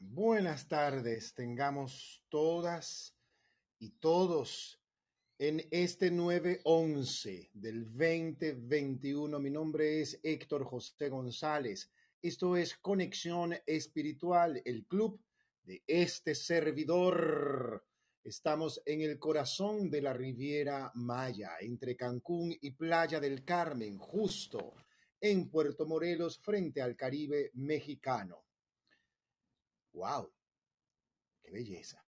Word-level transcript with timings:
Buenas 0.00 0.68
tardes, 0.68 1.34
tengamos 1.34 2.24
todas 2.30 3.14
y 3.78 3.90
todos 3.98 4.80
en 5.38 5.62
este 5.70 6.10
9-11 6.10 7.50
del 7.52 7.92
2021. 7.92 9.38
Mi 9.38 9.50
nombre 9.50 10.00
es 10.00 10.18
Héctor 10.22 10.64
José 10.64 11.10
González. 11.10 11.90
Esto 12.22 12.56
es 12.56 12.78
Conexión 12.78 13.54
Espiritual, 13.66 14.62
el 14.64 14.86
club 14.86 15.20
de 15.62 15.82
este 15.86 16.34
servidor. 16.34 17.84
Estamos 18.24 18.80
en 18.86 19.02
el 19.02 19.18
corazón 19.18 19.90
de 19.90 20.00
la 20.00 20.14
Riviera 20.14 20.90
Maya, 20.94 21.56
entre 21.60 21.96
Cancún 21.96 22.56
y 22.62 22.70
Playa 22.70 23.20
del 23.20 23.44
Carmen, 23.44 23.98
justo 23.98 24.72
en 25.20 25.50
Puerto 25.50 25.84
Morelos, 25.84 26.38
frente 26.38 26.80
al 26.80 26.96
Caribe 26.96 27.50
mexicano. 27.52 28.46
¡Wow! 29.92 30.32
¡Qué 31.42 31.50
belleza! 31.50 32.02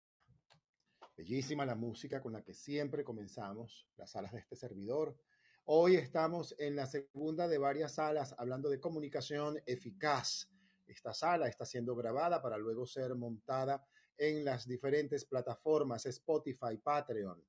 Bellísima 1.18 1.66
la 1.66 1.76
música 1.76 2.22
con 2.22 2.34
la 2.34 2.42
que 2.42 2.54
siempre 2.54 3.04
comenzamos 3.04 3.88
las 3.98 4.12
salas 4.12 4.32
de 4.32 4.40
este 4.40 4.56
servidor. 4.56 5.18
Hoy 5.66 5.96
estamos 5.96 6.56
en 6.58 6.76
la 6.76 6.86
segunda 6.86 7.48
de 7.48 7.58
varias 7.58 7.96
salas 7.96 8.34
hablando 8.38 8.70
de 8.70 8.80
comunicación 8.80 9.62
eficaz. 9.66 10.50
Esta 10.88 11.14
sala 11.14 11.48
está 11.48 11.66
siendo 11.66 11.96
grabada 11.96 12.42
para 12.42 12.58
luego 12.58 12.86
ser 12.86 13.16
montada 13.16 13.86
en 14.18 14.46
las 14.46 14.68
diferentes 14.68 15.26
plataformas 15.26 16.06
Spotify, 16.06 16.78
Patreon 16.82 17.44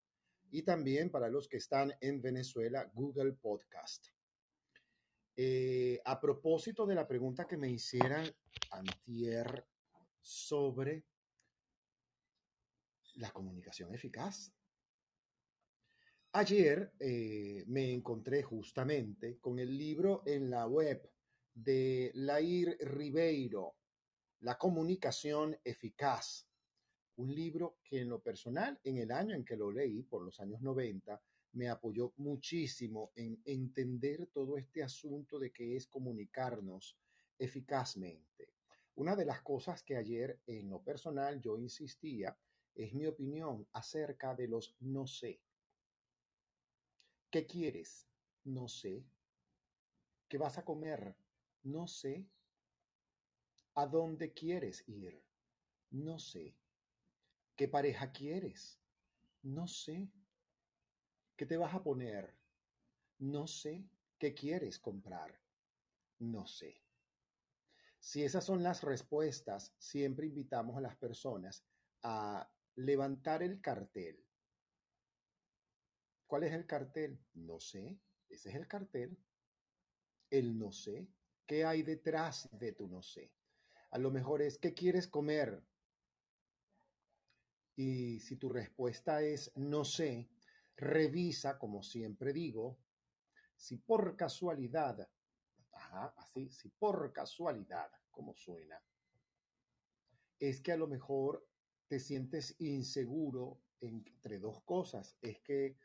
y 0.51 0.62
también 0.62 1.11
para 1.11 1.28
los 1.28 1.49
que 1.49 1.56
están 1.56 1.95
en 2.01 2.21
Venezuela, 2.21 2.91
Google 2.93 3.33
Podcast. 3.33 4.09
Eh, 5.37 6.01
a 6.05 6.21
propósito 6.21 6.87
de 6.87 6.95
la 6.95 7.06
pregunta 7.06 7.47
que 7.47 7.56
me 7.56 7.69
hicieran 7.69 8.27
antier 8.71 9.66
sobre 10.24 11.04
la 13.16 13.30
comunicación 13.30 13.94
eficaz. 13.94 14.52
Ayer 16.32 16.94
eh, 16.98 17.62
me 17.68 17.92
encontré 17.92 18.42
justamente 18.42 19.38
con 19.38 19.58
el 19.58 19.76
libro 19.76 20.22
en 20.26 20.50
la 20.50 20.66
web 20.66 21.08
de 21.52 22.10
Lair 22.14 22.76
Ribeiro, 22.80 23.76
La 24.40 24.58
comunicación 24.58 25.56
eficaz, 25.62 26.48
un 27.16 27.32
libro 27.32 27.78
que 27.84 28.00
en 28.00 28.08
lo 28.08 28.20
personal, 28.20 28.80
en 28.82 28.98
el 28.98 29.12
año 29.12 29.36
en 29.36 29.44
que 29.44 29.56
lo 29.56 29.70
leí, 29.70 30.02
por 30.02 30.24
los 30.24 30.41
años 30.41 30.60
90, 30.60 31.22
me 31.52 31.68
apoyó 31.68 32.12
muchísimo 32.16 33.12
en 33.14 33.41
entender 33.44 34.26
todo 34.32 34.58
este 34.58 34.82
asunto 34.82 35.38
de 35.38 35.52
qué 35.52 35.76
es 35.76 35.86
comunicarnos 35.86 36.96
eficazmente. 37.38 38.54
Una 38.97 39.16
de 39.16 39.25
las 39.25 39.43
cosas 39.43 39.82
que 39.82 39.97
ayer 39.97 40.41
en 40.47 40.71
lo 40.71 40.81
personal 40.82 41.41
yo 41.41 41.59
insistía 41.59 42.38
es 42.77 42.94
mi 42.94 43.06
opinión 43.06 43.66
acerca 43.72 44.34
de 44.34 44.47
los 44.47 44.77
no 44.81 45.06
sé. 45.06 45.41
¿Qué 47.31 47.44
quieres? 47.44 48.07
No 48.45 48.68
sé. 48.68 49.04
¿Qué 50.28 50.39
vas 50.39 50.59
a 50.59 50.65
comer? 50.65 51.16
No 51.65 51.89
sé. 51.89 52.28
¿A 53.74 53.86
dónde 53.86 54.33
quieres 54.33 54.89
ir? 54.89 55.21
No 55.91 56.21
sé. 56.21 56.54
¿Qué 57.57 57.66
pareja 57.66 58.13
quieres? 58.13 58.80
No 59.42 59.66
sé. 59.66 60.09
¿Qué 61.36 61.47
te 61.47 61.57
vas 61.57 61.74
a 61.74 61.83
poner? 61.83 62.33
No 63.18 63.48
sé. 63.48 63.89
¿Qué 64.18 64.34
quieres 64.34 64.78
comprar? 64.78 65.41
No 66.21 66.47
sé. 66.47 66.84
Si 68.04 68.22
esas 68.22 68.45
son 68.45 68.62
las 68.62 68.83
respuestas, 68.83 69.74
siempre 69.78 70.27
invitamos 70.27 70.77
a 70.77 70.83
las 70.83 70.95
personas 70.95 71.65
a 72.03 72.53
levantar 72.74 73.42
el 73.42 73.62
cartel. 73.62 74.22
¿Cuál 76.27 76.42
es 76.42 76.53
el 76.53 76.66
cartel? 76.66 77.18
No 77.33 77.59
sé. 77.59 77.98
Ese 78.28 78.51
es 78.51 78.56
el 78.56 78.68
cartel. 78.68 79.16
El 80.28 80.59
no 80.59 80.71
sé. 80.71 81.09
¿Qué 81.47 81.65
hay 81.65 81.83
detrás 81.83 82.51
de 82.53 82.72
tu 82.72 82.89
no 82.89 83.01
sé? 83.01 83.33
A 83.92 83.97
lo 83.97 84.10
mejor 84.10 84.42
es, 84.42 84.59
¿qué 84.59 84.74
quieres 84.74 85.09
comer? 85.09 85.65
Y 87.74 88.21
si 88.21 88.36
tu 88.36 88.51
respuesta 88.51 89.22
es 89.22 89.51
no 89.56 89.83
sé, 89.83 90.28
revisa, 90.77 91.59
como 91.59 91.83
siempre 91.83 92.34
digo, 92.34 92.77
si 93.56 93.78
por 93.78 94.15
casualidad 94.15 95.09
así, 96.16 96.50
si 96.50 96.68
por 96.70 97.12
casualidad, 97.12 97.91
como 98.10 98.34
suena, 98.34 98.82
es 100.38 100.60
que 100.60 100.72
a 100.72 100.76
lo 100.76 100.86
mejor 100.86 101.46
te 101.88 101.98
sientes 101.98 102.56
inseguro 102.60 103.60
entre 103.80 104.38
dos 104.38 104.62
cosas. 104.62 105.16
Es 105.20 105.41
que 105.41 105.76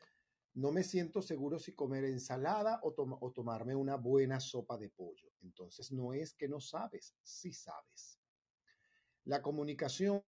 no 0.54 0.72
me 0.72 0.82
siento 0.82 1.22
seguro 1.22 1.58
si 1.58 1.74
comer 1.74 2.04
ensalada 2.04 2.80
o, 2.82 2.94
o 3.20 3.32
tomarme 3.32 3.74
una 3.74 3.96
buena 3.96 4.40
sopa 4.40 4.76
de 4.76 4.90
pollo. 4.90 5.32
Entonces 5.42 5.92
no 5.92 6.12
es 6.12 6.34
que 6.34 6.48
no 6.48 6.60
sabes, 6.60 7.14
sí 7.22 7.52
sabes. 7.52 8.20
La 9.24 9.40
comunicación 9.40 10.24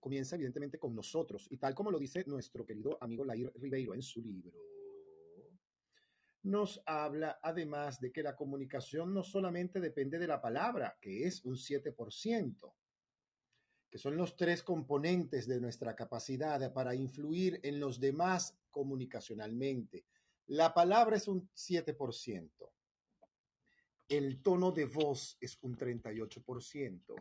comienza 0.00 0.34
evidentemente 0.34 0.78
con 0.78 0.94
nosotros 0.94 1.46
y 1.50 1.58
tal 1.58 1.74
como 1.74 1.90
lo 1.90 1.98
dice 1.98 2.24
nuestro 2.26 2.64
querido 2.64 2.98
amigo 3.00 3.24
Lair 3.24 3.52
Ribeiro 3.56 3.94
en 3.94 4.02
su 4.02 4.20
libro 4.20 4.77
nos 6.42 6.82
habla 6.86 7.38
además 7.42 8.00
de 8.00 8.12
que 8.12 8.22
la 8.22 8.36
comunicación 8.36 9.12
no 9.12 9.22
solamente 9.22 9.80
depende 9.80 10.18
de 10.18 10.26
la 10.26 10.40
palabra, 10.40 10.96
que 11.00 11.26
es 11.26 11.44
un 11.44 11.56
7%, 11.56 12.74
que 13.90 13.98
son 13.98 14.16
los 14.16 14.36
tres 14.36 14.62
componentes 14.62 15.46
de 15.46 15.60
nuestra 15.60 15.96
capacidad 15.96 16.72
para 16.72 16.94
influir 16.94 17.60
en 17.62 17.80
los 17.80 18.00
demás 18.00 18.56
comunicacionalmente. 18.70 20.06
La 20.46 20.72
palabra 20.72 21.16
es 21.16 21.28
un 21.28 21.50
7%, 21.54 22.50
el 24.08 24.42
tono 24.42 24.72
de 24.72 24.86
voz 24.86 25.36
es 25.40 25.58
un 25.60 25.76
38% 25.76 27.14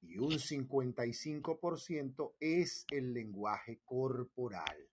y 0.00 0.18
un 0.18 0.32
55% 0.32 2.34
es 2.40 2.86
el 2.90 3.12
lenguaje 3.12 3.80
corporal. 3.84 4.88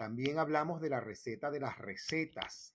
También 0.00 0.38
hablamos 0.38 0.80
de 0.80 0.88
la 0.88 0.98
receta 0.98 1.50
de 1.50 1.60
las 1.60 1.76
recetas. 1.76 2.74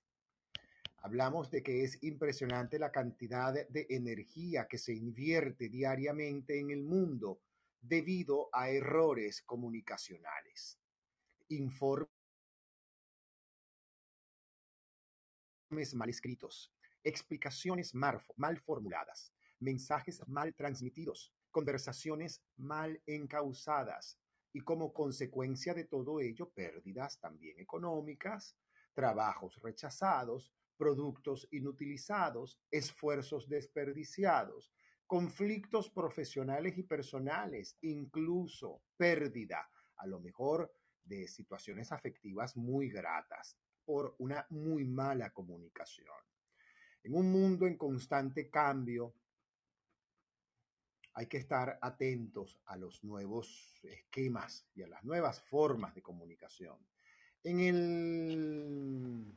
Hablamos 0.98 1.50
de 1.50 1.64
que 1.64 1.84
es 1.84 2.04
impresionante 2.04 2.78
la 2.78 2.92
cantidad 2.92 3.52
de 3.68 3.88
energía 3.90 4.68
que 4.68 4.78
se 4.78 4.94
invierte 4.94 5.68
diariamente 5.68 6.60
en 6.60 6.70
el 6.70 6.84
mundo 6.84 7.42
debido 7.82 8.50
a 8.54 8.70
errores 8.70 9.42
comunicacionales. 9.42 10.80
Informes 11.48 12.12
mal 15.96 16.10
escritos, 16.10 16.72
explicaciones 17.04 17.96
mal, 17.96 18.22
mal 18.36 18.60
formuladas, 18.60 19.34
mensajes 19.58 20.22
mal 20.28 20.54
transmitidos, 20.54 21.34
conversaciones 21.50 22.44
mal 22.56 23.02
encausadas, 23.08 24.20
y 24.56 24.62
como 24.62 24.94
consecuencia 24.94 25.74
de 25.74 25.84
todo 25.84 26.22
ello, 26.22 26.50
pérdidas 26.50 27.20
también 27.20 27.60
económicas, 27.60 28.56
trabajos 28.94 29.60
rechazados, 29.62 30.54
productos 30.78 31.46
inutilizados, 31.52 32.62
esfuerzos 32.72 33.50
desperdiciados, 33.50 34.72
conflictos 35.06 35.90
profesionales 35.90 36.78
y 36.78 36.84
personales, 36.84 37.78
incluso 37.82 38.82
pérdida, 38.96 39.70
a 39.98 40.08
lo 40.08 40.22
mejor 40.22 40.72
de 41.04 41.28
situaciones 41.28 41.92
afectivas 41.92 42.56
muy 42.56 42.90
gratas 42.90 43.58
por 43.84 44.16
una 44.20 44.48
muy 44.52 44.86
mala 44.86 45.34
comunicación. 45.34 46.16
En 47.04 47.14
un 47.14 47.30
mundo 47.30 47.68
en 47.68 47.76
constante 47.76 48.50
cambio, 48.50 49.16
hay 51.16 51.28
que 51.28 51.38
estar 51.38 51.80
atentos 51.82 52.60
a 52.66 52.76
los 52.76 53.02
nuevos 53.06 53.80
esquemas 53.84 54.68
y 54.76 54.84
a 54.84 54.88
las 54.88 55.04
nuevas 55.06 55.42
formas 55.42 55.96
de 55.96 56.02
comunicación. 56.02 56.78
En 57.42 57.60
el 57.62 59.34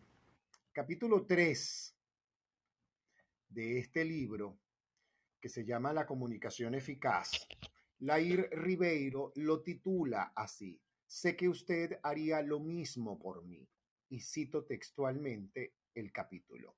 capítulo 0.72 1.24
3 1.24 1.96
de 3.50 3.78
este 3.78 4.04
libro, 4.04 4.58
que 5.40 5.48
se 5.48 5.64
llama 5.64 5.92
La 5.92 6.04
comunicación 6.04 6.74
eficaz, 6.74 7.46
Lair 8.00 8.48
Ribeiro 8.50 9.32
lo 9.36 9.62
titula 9.62 10.32
así, 10.34 10.80
Sé 11.06 11.36
que 11.36 11.48
usted 11.48 12.00
haría 12.02 12.42
lo 12.42 12.60
mismo 12.60 13.18
por 13.18 13.42
mí. 13.44 13.66
Y 14.10 14.20
cito 14.20 14.64
textualmente 14.64 15.74
el 15.94 16.12
capítulo. 16.12 16.76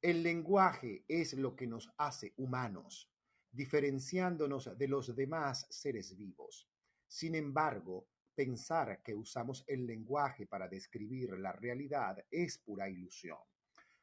El 0.00 0.22
lenguaje 0.22 1.04
es 1.08 1.32
lo 1.34 1.56
que 1.56 1.66
nos 1.66 1.92
hace 1.98 2.34
humanos 2.36 3.10
diferenciándonos 3.56 4.76
de 4.76 4.86
los 4.86 5.16
demás 5.16 5.66
seres 5.70 6.14
vivos. 6.14 6.68
Sin 7.08 7.34
embargo, 7.34 8.06
pensar 8.34 9.02
que 9.02 9.14
usamos 9.14 9.64
el 9.66 9.86
lenguaje 9.86 10.46
para 10.46 10.68
describir 10.68 11.30
la 11.38 11.52
realidad 11.52 12.22
es 12.30 12.58
pura 12.58 12.88
ilusión. 12.88 13.38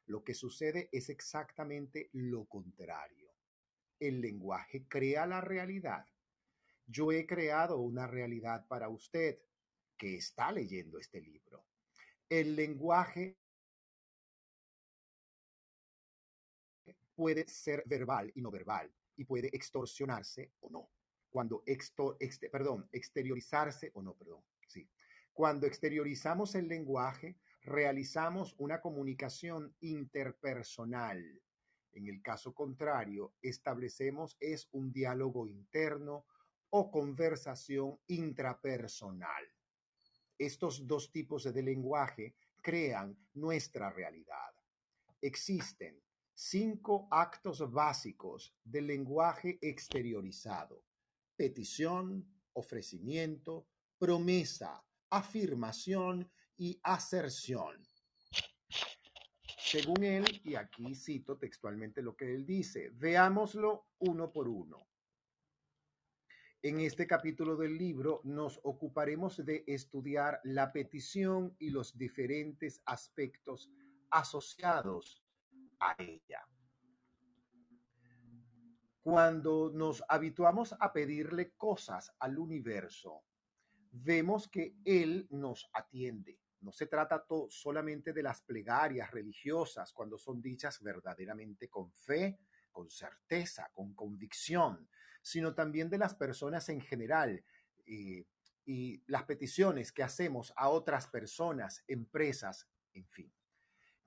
Lo 0.07 0.23
que 0.23 0.33
sucede 0.33 0.89
es 0.91 1.09
exactamente 1.09 2.09
lo 2.13 2.45
contrario. 2.45 3.31
El 3.99 4.19
lenguaje 4.21 4.87
crea 4.87 5.27
la 5.27 5.39
realidad. 5.39 6.05
Yo 6.87 7.11
he 7.11 7.27
creado 7.27 7.77
una 7.77 8.07
realidad 8.07 8.67
para 8.67 8.89
usted 8.89 9.39
que 9.95 10.15
está 10.15 10.51
leyendo 10.51 10.97
este 10.97 11.21
libro. 11.21 11.63
El 12.27 12.55
lenguaje 12.55 13.37
puede 17.15 17.47
ser 17.47 17.83
verbal 17.85 18.31
y 18.33 18.41
no 18.41 18.49
verbal 18.49 18.91
y 19.15 19.25
puede 19.25 19.49
extorsionarse 19.55 20.51
o 20.61 20.69
no. 20.69 20.89
Cuando 21.29 21.63
extor, 21.65 22.17
perdón, 22.51 22.87
exteriorizarse 22.91 23.91
o 23.93 24.01
no, 24.01 24.15
perdón, 24.15 24.43
sí. 24.67 24.87
Cuando 25.33 25.65
exteriorizamos 25.65 26.53
el 26.53 26.67
lenguaje, 26.67 27.37
realizamos 27.63 28.55
una 28.59 28.81
comunicación 28.81 29.75
interpersonal. 29.79 31.41
En 31.93 32.07
el 32.07 32.21
caso 32.21 32.53
contrario, 32.53 33.33
establecemos 33.41 34.37
es 34.39 34.67
un 34.71 34.91
diálogo 34.91 35.47
interno 35.47 36.25
o 36.69 36.91
conversación 36.91 37.99
intrapersonal. 38.07 39.43
Estos 40.37 40.85
dos 40.87 41.11
tipos 41.11 41.43
de 41.43 41.61
lenguaje 41.61 42.35
crean 42.61 43.17
nuestra 43.33 43.91
realidad. 43.91 44.53
Existen 45.21 46.01
cinco 46.33 47.07
actos 47.11 47.71
básicos 47.71 48.55
del 48.63 48.87
lenguaje 48.87 49.59
exteriorizado. 49.61 50.83
Petición, 51.35 52.27
ofrecimiento, 52.53 53.67
promesa, 53.97 54.83
afirmación 55.09 56.29
y 56.57 56.79
aserción. 56.83 57.81
Según 59.57 60.03
él, 60.03 60.41
y 60.43 60.55
aquí 60.55 60.93
cito 60.93 61.37
textualmente 61.37 62.01
lo 62.01 62.15
que 62.15 62.33
él 62.33 62.45
dice, 62.45 62.89
veámoslo 62.91 63.87
uno 63.99 64.31
por 64.31 64.47
uno. 64.47 64.77
En 66.61 66.79
este 66.79 67.07
capítulo 67.07 67.57
del 67.57 67.77
libro 67.77 68.21
nos 68.23 68.59
ocuparemos 68.63 69.43
de 69.43 69.63
estudiar 69.67 70.39
la 70.43 70.71
petición 70.71 71.55
y 71.59 71.71
los 71.71 71.97
diferentes 71.97 72.81
aspectos 72.85 73.69
asociados 74.11 75.22
a 75.89 75.95
ella. 75.97 76.47
Cuando 79.01 79.69
nos 79.73 80.03
habituamos 80.07 80.75
a 80.79 80.93
pedirle 80.93 81.51
cosas 81.57 82.15
al 82.19 82.39
universo, 82.39 83.23
vemos 83.91 84.47
que 84.47 84.77
Él 84.85 85.27
nos 85.29 85.69
atiende. 85.73 86.39
No 86.61 86.71
se 86.71 86.87
trata 86.87 87.25
solamente 87.49 88.13
de 88.13 88.23
las 88.23 88.41
plegarias 88.41 89.11
religiosas 89.11 89.91
cuando 89.91 90.17
son 90.17 90.41
dichas 90.41 90.81
verdaderamente 90.81 91.67
con 91.67 91.91
fe, 91.91 92.39
con 92.71 92.89
certeza, 92.89 93.69
con 93.73 93.93
convicción, 93.93 94.87
sino 95.21 95.53
también 95.53 95.89
de 95.89 95.97
las 95.97 96.15
personas 96.15 96.69
en 96.69 96.79
general 96.79 97.43
eh, 97.85 98.25
y 98.65 99.03
las 99.07 99.23
peticiones 99.23 99.91
que 99.91 100.03
hacemos 100.03 100.53
a 100.55 100.69
otras 100.69 101.07
personas, 101.07 101.83
empresas, 101.87 102.69
en 102.93 103.05
fin. 103.07 103.33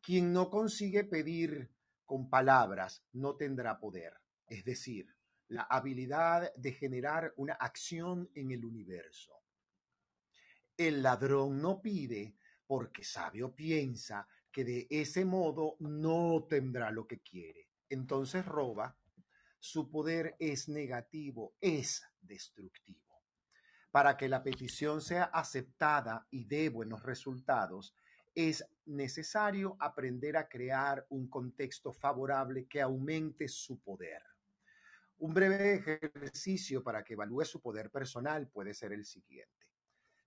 Quien 0.07 0.33
no 0.33 0.49
consigue 0.49 1.03
pedir 1.03 1.69
con 2.05 2.31
palabras 2.31 3.05
no 3.15 3.35
tendrá 3.35 3.77
poder, 3.81 4.13
es 4.47 4.65
decir, 4.65 5.13
la 5.49 5.63
habilidad 5.63 6.55
de 6.55 6.71
generar 6.71 7.35
una 7.39 7.55
acción 7.55 8.31
en 8.33 8.53
el 8.53 8.65
universo. 8.65 9.43
El 10.77 11.03
ladrón 11.03 11.61
no 11.61 11.83
pide 11.83 12.37
porque 12.69 13.03
sabe 13.03 13.43
o 13.43 13.53
piensa 13.53 14.29
que 14.53 14.65
de 14.65 14.87
ese 14.91 15.25
modo 15.25 15.75
no 15.81 16.47
tendrá 16.49 16.93
lo 16.93 17.05
que 17.05 17.19
quiere. 17.19 17.71
Entonces 17.89 18.47
roba. 18.47 18.97
Su 19.59 19.91
poder 19.91 20.37
es 20.39 20.69
negativo, 20.69 21.57
es 21.61 22.05
destructivo. 22.21 23.25
Para 23.91 24.17
que 24.17 24.29
la 24.29 24.45
petición 24.45 25.01
sea 25.01 25.25
aceptada 25.25 26.29
y 26.31 26.45
dé 26.45 26.69
buenos 26.69 27.03
resultados, 27.03 27.97
es 28.37 28.69
necesario 28.85 29.79
aprender 29.81 30.37
a 30.37 30.47
crear 30.47 31.07
un 31.09 31.27
contexto 31.27 31.91
favorable 31.91 32.67
que 32.67 32.83
aumente 32.83 33.49
su 33.49 33.81
poder. 33.81 34.23
Un 35.19 35.33
breve 35.33 35.77
ejercicio 35.77 36.83
para 36.85 37.03
que 37.03 37.15
evalúe 37.15 37.47
su 37.47 37.63
poder 37.63 37.91
personal 37.91 38.47
puede 38.49 38.75
ser 38.75 38.93
el 38.93 39.07
siguiente. 39.07 39.67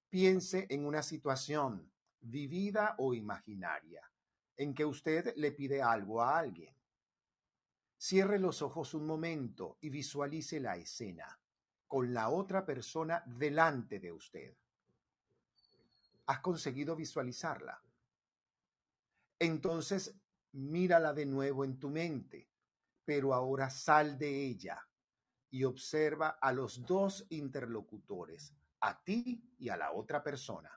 Piense 0.10 0.66
en 0.70 0.88
una 0.88 1.04
situación 1.04 1.92
vivida 2.20 2.96
o 2.98 3.14
imaginaria 3.14 4.02
en 4.58 4.74
que 4.74 4.86
usted 4.86 5.32
le 5.36 5.52
pide 5.52 5.84
algo 5.84 6.24
a 6.24 6.40
alguien. 6.40 6.76
Cierre 7.96 8.40
los 8.40 8.64
ojos 8.64 8.96
un 8.96 9.06
momento 9.06 9.78
y 9.82 9.92
visualice 9.92 10.60
la 10.60 10.78
escena 10.78 11.40
con 11.86 12.12
la 12.12 12.30
otra 12.30 12.66
persona 12.66 13.24
delante 13.28 14.00
de 14.00 14.12
usted. 14.12 14.58
¿Has 16.26 16.40
conseguido 16.40 16.96
visualizarla? 16.96 17.80
Entonces 19.40 20.14
mírala 20.52 21.14
de 21.14 21.26
nuevo 21.26 21.64
en 21.64 21.80
tu 21.80 21.90
mente, 21.90 22.50
pero 23.06 23.34
ahora 23.34 23.70
sal 23.70 24.18
de 24.18 24.46
ella 24.46 24.86
y 25.50 25.64
observa 25.64 26.38
a 26.42 26.52
los 26.52 26.86
dos 26.86 27.26
interlocutores, 27.30 28.54
a 28.82 29.02
ti 29.04 29.42
y 29.58 29.70
a 29.70 29.78
la 29.78 29.94
otra 29.94 30.22
persona. 30.22 30.70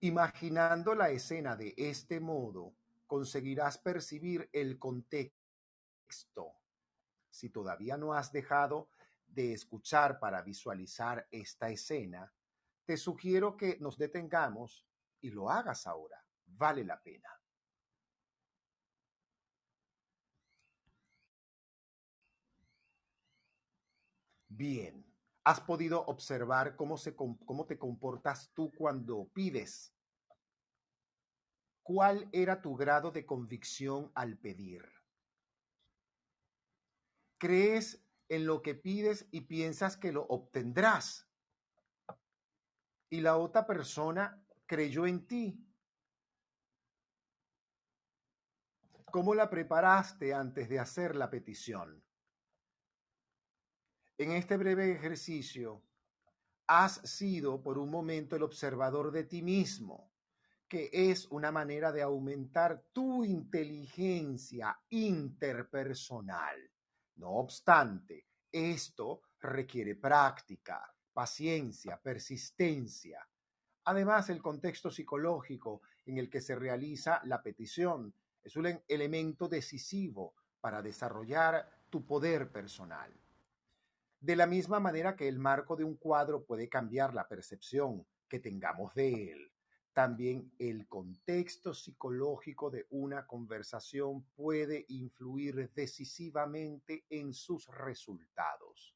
Imaginando 0.00 0.94
la 0.94 1.10
escena 1.10 1.56
de 1.56 1.74
este 1.76 2.20
modo, 2.20 2.74
conseguirás 3.06 3.76
percibir 3.76 4.48
el 4.52 4.78
contexto. 4.78 6.54
Si 7.28 7.50
todavía 7.50 7.98
no 7.98 8.14
has 8.14 8.32
dejado 8.32 8.88
de 9.26 9.52
escuchar 9.52 10.18
para 10.18 10.42
visualizar 10.42 11.28
esta 11.30 11.68
escena, 11.68 12.32
te 12.90 12.96
sugiero 12.96 13.56
que 13.56 13.78
nos 13.78 13.96
detengamos 13.96 14.84
y 15.20 15.30
lo 15.30 15.48
hagas 15.48 15.86
ahora. 15.86 16.26
Vale 16.44 16.82
la 16.82 17.00
pena. 17.00 17.28
Bien, 24.48 25.06
has 25.44 25.60
podido 25.60 26.04
observar 26.04 26.74
cómo, 26.74 26.96
se, 26.98 27.14
cómo 27.14 27.64
te 27.64 27.78
comportas 27.78 28.50
tú 28.54 28.72
cuando 28.76 29.28
pides. 29.32 29.94
¿Cuál 31.84 32.28
era 32.32 32.60
tu 32.60 32.74
grado 32.74 33.12
de 33.12 33.24
convicción 33.24 34.10
al 34.16 34.36
pedir? 34.36 34.84
¿Crees 37.38 38.04
en 38.28 38.46
lo 38.46 38.62
que 38.62 38.74
pides 38.74 39.28
y 39.30 39.42
piensas 39.42 39.96
que 39.96 40.10
lo 40.10 40.26
obtendrás? 40.26 41.29
Y 43.10 43.20
la 43.20 43.36
otra 43.36 43.66
persona 43.66 44.42
creyó 44.66 45.06
en 45.06 45.26
ti. 45.26 45.66
¿Cómo 49.10 49.34
la 49.34 49.50
preparaste 49.50 50.32
antes 50.32 50.68
de 50.68 50.78
hacer 50.78 51.16
la 51.16 51.28
petición? 51.28 52.02
En 54.16 54.32
este 54.32 54.56
breve 54.56 54.92
ejercicio, 54.92 55.82
has 56.68 57.00
sido 57.02 57.60
por 57.60 57.78
un 57.78 57.90
momento 57.90 58.36
el 58.36 58.44
observador 58.44 59.10
de 59.10 59.24
ti 59.24 59.42
mismo, 59.42 60.12
que 60.68 60.88
es 60.92 61.26
una 61.32 61.50
manera 61.50 61.90
de 61.90 62.00
aumentar 62.00 62.84
tu 62.92 63.24
inteligencia 63.24 64.80
interpersonal. 64.90 66.70
No 67.16 67.30
obstante, 67.30 68.28
esto 68.52 69.22
requiere 69.40 69.96
práctica, 69.96 70.94
paciencia, 71.20 72.00
persistencia. 72.02 73.28
Además, 73.84 74.30
el 74.30 74.40
contexto 74.40 74.90
psicológico 74.90 75.82
en 76.06 76.16
el 76.16 76.30
que 76.30 76.40
se 76.40 76.54
realiza 76.54 77.20
la 77.26 77.42
petición 77.42 78.14
es 78.42 78.56
un 78.56 78.80
elemento 78.88 79.46
decisivo 79.46 80.32
para 80.62 80.80
desarrollar 80.80 81.84
tu 81.90 82.06
poder 82.06 82.50
personal. 82.50 83.12
De 84.18 84.34
la 84.34 84.46
misma 84.46 84.80
manera 84.80 85.14
que 85.14 85.28
el 85.28 85.38
marco 85.38 85.76
de 85.76 85.84
un 85.84 85.96
cuadro 85.96 86.42
puede 86.46 86.70
cambiar 86.70 87.12
la 87.12 87.28
percepción 87.28 88.06
que 88.26 88.40
tengamos 88.40 88.94
de 88.94 89.32
él, 89.32 89.52
también 89.92 90.50
el 90.58 90.88
contexto 90.88 91.74
psicológico 91.74 92.70
de 92.70 92.86
una 92.88 93.26
conversación 93.26 94.24
puede 94.34 94.86
influir 94.88 95.70
decisivamente 95.74 97.04
en 97.10 97.34
sus 97.34 97.66
resultados. 97.66 98.94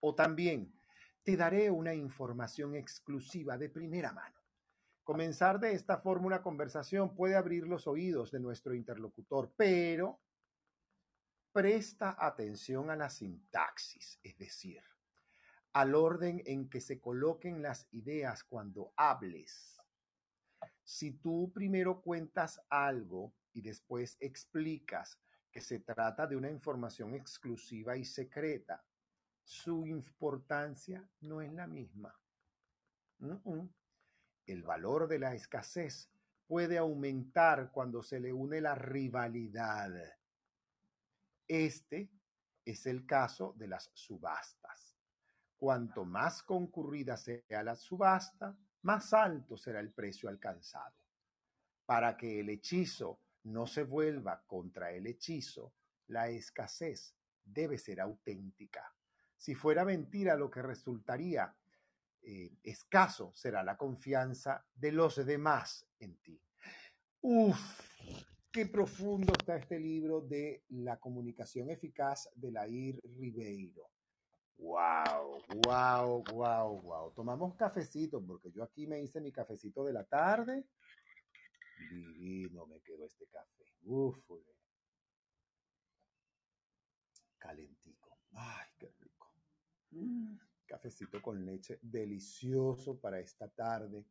O 0.00 0.14
también 0.14 0.72
te 1.22 1.36
daré 1.36 1.70
una 1.70 1.94
información 1.94 2.74
exclusiva 2.74 3.58
de 3.58 3.68
primera 3.68 4.12
mano. 4.12 4.40
Comenzar 5.02 5.60
de 5.60 5.72
esta 5.72 5.98
forma 5.98 6.26
una 6.26 6.42
conversación 6.42 7.14
puede 7.14 7.36
abrir 7.36 7.66
los 7.66 7.86
oídos 7.86 8.30
de 8.30 8.40
nuestro 8.40 8.74
interlocutor, 8.74 9.52
pero 9.56 10.20
presta 11.52 12.16
atención 12.18 12.90
a 12.90 12.96
la 12.96 13.08
sintaxis, 13.08 14.18
es 14.22 14.36
decir, 14.36 14.82
al 15.72 15.94
orden 15.94 16.42
en 16.44 16.68
que 16.68 16.80
se 16.80 17.00
coloquen 17.00 17.62
las 17.62 17.86
ideas 17.92 18.44
cuando 18.44 18.92
hables. 18.96 19.80
Si 20.84 21.12
tú 21.12 21.50
primero 21.52 22.02
cuentas 22.02 22.60
algo 22.68 23.34
y 23.52 23.62
después 23.62 24.16
explicas 24.20 25.18
que 25.50 25.60
se 25.60 25.80
trata 25.80 26.26
de 26.26 26.36
una 26.36 26.50
información 26.50 27.14
exclusiva 27.14 27.96
y 27.96 28.04
secreta, 28.04 28.84
su 29.46 29.86
importancia 29.86 31.08
no 31.20 31.40
es 31.40 31.52
la 31.52 31.68
misma. 31.68 32.12
El 34.44 34.62
valor 34.64 35.06
de 35.06 35.20
la 35.20 35.34
escasez 35.34 36.10
puede 36.48 36.78
aumentar 36.78 37.70
cuando 37.70 38.02
se 38.02 38.18
le 38.18 38.32
une 38.32 38.60
la 38.60 38.74
rivalidad. 38.74 39.92
Este 41.46 42.10
es 42.64 42.86
el 42.86 43.06
caso 43.06 43.54
de 43.56 43.68
las 43.68 43.88
subastas. 43.94 44.96
Cuanto 45.56 46.04
más 46.04 46.42
concurrida 46.42 47.16
sea 47.16 47.62
la 47.62 47.76
subasta, 47.76 48.58
más 48.82 49.14
alto 49.14 49.56
será 49.56 49.78
el 49.78 49.92
precio 49.92 50.28
alcanzado. 50.28 50.96
Para 51.84 52.16
que 52.16 52.40
el 52.40 52.50
hechizo 52.50 53.20
no 53.44 53.68
se 53.68 53.84
vuelva 53.84 54.44
contra 54.44 54.90
el 54.90 55.06
hechizo, 55.06 55.72
la 56.08 56.28
escasez 56.28 57.14
debe 57.44 57.78
ser 57.78 58.00
auténtica. 58.00 58.95
Si 59.36 59.54
fuera 59.54 59.84
mentira, 59.84 60.36
lo 60.36 60.50
que 60.50 60.62
resultaría 60.62 61.54
eh, 62.22 62.50
escaso 62.62 63.32
será 63.34 63.62
la 63.62 63.76
confianza 63.76 64.64
de 64.74 64.92
los 64.92 65.24
demás 65.24 65.86
en 66.00 66.16
ti. 66.16 66.40
Uf, 67.20 67.80
qué 68.50 68.66
profundo 68.66 69.32
está 69.38 69.56
este 69.56 69.78
libro 69.78 70.20
de 70.20 70.64
la 70.70 70.98
comunicación 70.98 71.70
eficaz 71.70 72.30
de 72.34 72.50
Lair 72.50 73.00
Ribeiro. 73.18 73.90
Wow, 74.58 75.42
wow, 75.66 76.24
wow, 76.32 76.80
wow. 76.80 77.12
Tomamos 77.12 77.54
cafecito 77.54 78.24
porque 78.24 78.50
yo 78.50 78.62
aquí 78.62 78.86
me 78.86 79.02
hice 79.02 79.20
mi 79.20 79.30
cafecito 79.30 79.84
de 79.84 79.92
la 79.92 80.04
tarde 80.04 80.64
Divino 81.90 82.66
me 82.66 82.80
quedó 82.80 83.04
este 83.04 83.26
café. 83.26 83.64
Ufule. 83.84 84.56
Calentico. 87.38 88.18
Ay, 88.32 88.66
qué 88.78 88.90
rico. 88.98 89.32
Mm, 89.85 89.85
cafecito 90.66 91.20
con 91.22 91.44
leche. 91.44 91.78
Delicioso 91.82 92.98
para 92.98 93.20
esta 93.20 93.48
tarde. 93.48 94.04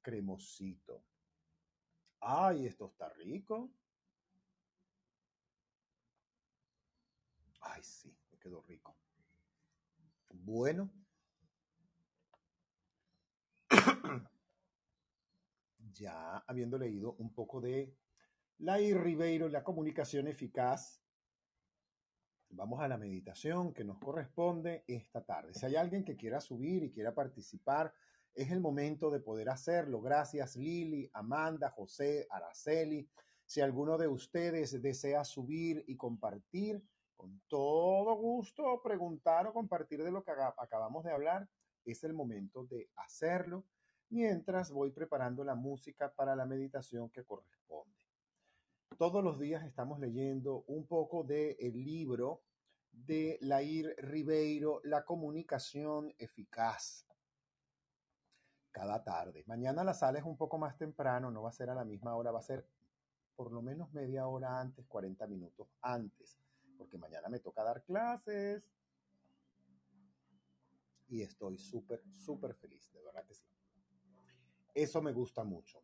Cremosito. 0.00 1.04
Ay, 2.20 2.66
esto 2.66 2.86
está 2.86 3.08
rico. 3.10 3.70
Ay, 7.60 7.82
sí, 7.82 8.16
me 8.30 8.38
quedó 8.38 8.62
rico. 8.62 8.96
Bueno, 10.30 10.90
ya 15.92 16.38
habiendo 16.46 16.78
leído 16.78 17.14
un 17.18 17.32
poco 17.34 17.60
de 17.60 17.94
Lai 18.58 18.92
Ribeiro, 18.94 19.48
la 19.48 19.62
comunicación 19.62 20.28
eficaz, 20.28 21.01
vamos 22.52 22.80
a 22.80 22.88
la 22.88 22.98
meditación 22.98 23.72
que 23.72 23.84
nos 23.84 23.98
corresponde 23.98 24.84
esta 24.86 25.24
tarde. 25.24 25.54
Si 25.54 25.66
hay 25.66 25.76
alguien 25.76 26.04
que 26.04 26.16
quiera 26.16 26.40
subir 26.40 26.82
y 26.84 26.92
quiera 26.92 27.14
participar, 27.14 27.92
es 28.34 28.50
el 28.50 28.60
momento 28.60 29.10
de 29.10 29.20
poder 29.20 29.48
hacerlo. 29.48 30.00
Gracias 30.00 30.56
Lili, 30.56 31.10
Amanda, 31.12 31.70
José, 31.70 32.26
Araceli. 32.30 33.08
Si 33.44 33.60
alguno 33.60 33.98
de 33.98 34.08
ustedes 34.08 34.80
desea 34.80 35.24
subir 35.24 35.84
y 35.86 35.96
compartir, 35.96 36.82
con 37.16 37.40
todo 37.48 38.14
gusto 38.16 38.80
preguntar 38.82 39.46
o 39.46 39.52
compartir 39.52 40.02
de 40.02 40.10
lo 40.10 40.24
que 40.24 40.32
acabamos 40.58 41.04
de 41.04 41.12
hablar, 41.12 41.48
es 41.84 42.04
el 42.04 42.14
momento 42.14 42.64
de 42.64 42.88
hacerlo 42.96 43.64
mientras 44.08 44.70
voy 44.70 44.90
preparando 44.90 45.42
la 45.42 45.54
música 45.54 46.12
para 46.12 46.36
la 46.36 46.44
meditación 46.44 47.10
que 47.10 47.24
corresponde. 47.24 48.01
Todos 48.98 49.24
los 49.24 49.38
días 49.38 49.64
estamos 49.64 49.98
leyendo 50.00 50.64
un 50.66 50.86
poco 50.86 51.24
del 51.24 51.56
el 51.58 51.84
libro 51.84 52.42
de 52.92 53.38
Lair 53.40 53.94
Ribeiro, 53.98 54.80
La 54.84 55.04
comunicación 55.04 56.12
eficaz. 56.18 57.06
Cada 58.70 59.02
tarde. 59.02 59.44
Mañana 59.46 59.84
la 59.84 59.94
sala 59.94 60.18
es 60.18 60.24
un 60.24 60.36
poco 60.36 60.58
más 60.58 60.76
temprano, 60.76 61.30
no 61.30 61.42
va 61.42 61.50
a 61.50 61.52
ser 61.52 61.70
a 61.70 61.74
la 61.74 61.84
misma 61.84 62.14
hora, 62.14 62.32
va 62.32 62.38
a 62.38 62.42
ser 62.42 62.66
por 63.36 63.52
lo 63.52 63.62
menos 63.62 63.92
media 63.92 64.26
hora 64.26 64.60
antes, 64.60 64.86
40 64.86 65.26
minutos 65.26 65.68
antes, 65.80 66.38
porque 66.76 66.98
mañana 66.98 67.28
me 67.28 67.40
toca 67.40 67.62
dar 67.62 67.82
clases 67.82 68.62
y 71.08 71.22
estoy 71.22 71.58
súper, 71.58 72.02
súper 72.08 72.54
feliz, 72.54 72.90
de 72.92 73.02
verdad 73.02 73.24
que 73.24 73.34
sí. 73.34 73.46
Eso 74.74 75.02
me 75.02 75.12
gusta 75.12 75.44
mucho. 75.44 75.82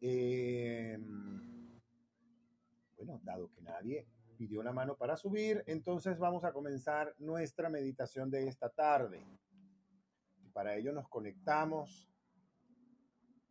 Em, 0.00 1.55
bueno, 2.96 3.20
dado 3.22 3.50
que 3.50 3.60
nadie 3.62 4.06
pidió 4.36 4.62
la 4.62 4.72
mano 4.72 4.96
para 4.96 5.16
subir, 5.16 5.62
entonces 5.66 6.18
vamos 6.18 6.44
a 6.44 6.52
comenzar 6.52 7.14
nuestra 7.18 7.68
meditación 7.68 8.30
de 8.30 8.46
esta 8.46 8.68
tarde. 8.68 9.26
Y 10.42 10.48
para 10.50 10.76
ello 10.76 10.92
nos 10.92 11.08
conectamos 11.08 12.08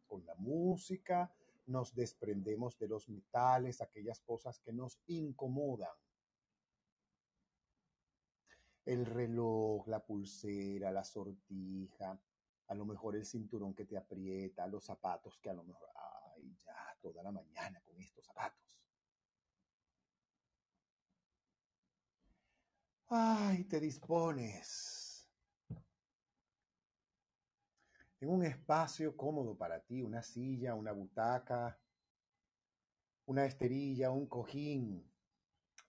con 0.07 0.25
la 0.25 0.35
música, 0.35 1.33
nos 1.67 1.95
desprendemos 1.95 2.77
de 2.77 2.87
los 2.87 3.09
metales, 3.09 3.81
aquellas 3.81 4.21
cosas 4.21 4.59
que 4.59 4.71
nos 4.71 4.99
incomodan. 5.07 5.95
El 8.85 9.05
reloj, 9.05 9.87
la 9.87 10.05
pulsera, 10.05 10.91
la 10.91 11.03
sortija, 11.03 12.19
a 12.67 12.75
lo 12.75 12.85
mejor 12.85 13.15
el 13.15 13.25
cinturón 13.25 13.73
que 13.73 13.85
te 13.85 13.97
aprieta, 13.97 14.67
los 14.67 14.85
zapatos 14.85 15.39
que 15.39 15.49
a 15.49 15.53
lo 15.53 15.63
mejor, 15.63 15.89
ay, 15.95 16.55
ya, 16.63 16.95
toda 17.01 17.23
la 17.23 17.31
mañana 17.31 17.81
con 17.81 17.99
estos 17.99 18.25
zapatos. 18.25 18.64
Ay, 23.17 23.63
te 23.63 23.79
dispones 23.79 25.25
en 28.19 28.27
un 28.27 28.43
espacio 28.43 29.15
cómodo 29.15 29.57
para 29.57 29.79
ti, 29.79 30.01
una 30.01 30.21
silla, 30.21 30.75
una 30.75 30.91
butaca, 30.91 31.79
una 33.27 33.45
esterilla, 33.45 34.11
un 34.11 34.27
cojín, 34.27 35.09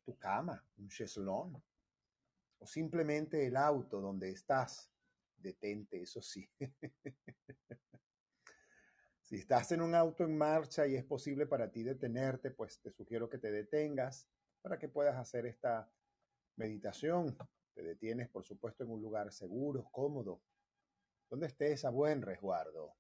tu 0.04 0.16
cama, 0.16 0.64
un 0.78 0.88
cheslón, 0.88 1.60
o 2.60 2.66
simplemente 2.68 3.44
el 3.44 3.56
auto 3.56 4.00
donde 4.00 4.30
estás 4.30 4.92
detente, 5.36 6.00
eso 6.00 6.22
sí. 6.22 6.48
si 9.20 9.34
estás 9.34 9.72
en 9.72 9.80
un 9.80 9.96
auto 9.96 10.22
en 10.22 10.38
marcha 10.38 10.86
y 10.86 10.94
es 10.94 11.04
posible 11.04 11.46
para 11.46 11.72
ti 11.72 11.82
detenerte, 11.82 12.52
pues 12.52 12.80
te 12.80 12.92
sugiero 12.92 13.28
que 13.28 13.38
te 13.38 13.50
detengas 13.50 14.28
para 14.62 14.78
que 14.78 14.88
puedas 14.88 15.16
hacer 15.16 15.46
esta 15.46 15.90
meditación. 16.56 17.36
Te 17.74 17.82
detienes, 17.82 18.28
por 18.28 18.44
supuesto, 18.44 18.84
en 18.84 18.90
un 18.90 19.02
lugar 19.02 19.32
seguro, 19.32 19.88
cómodo, 19.92 20.40
donde 21.30 21.46
estés 21.48 21.84
a 21.84 21.90
buen 21.90 22.22
resguardo. 22.22 22.94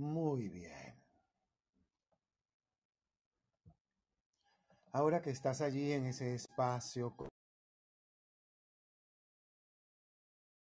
Muy 0.00 0.48
bien. 0.48 0.94
Ahora 4.92 5.20
que 5.20 5.28
estás 5.28 5.60
allí 5.60 5.92
en 5.92 6.06
ese 6.06 6.34
espacio 6.34 7.14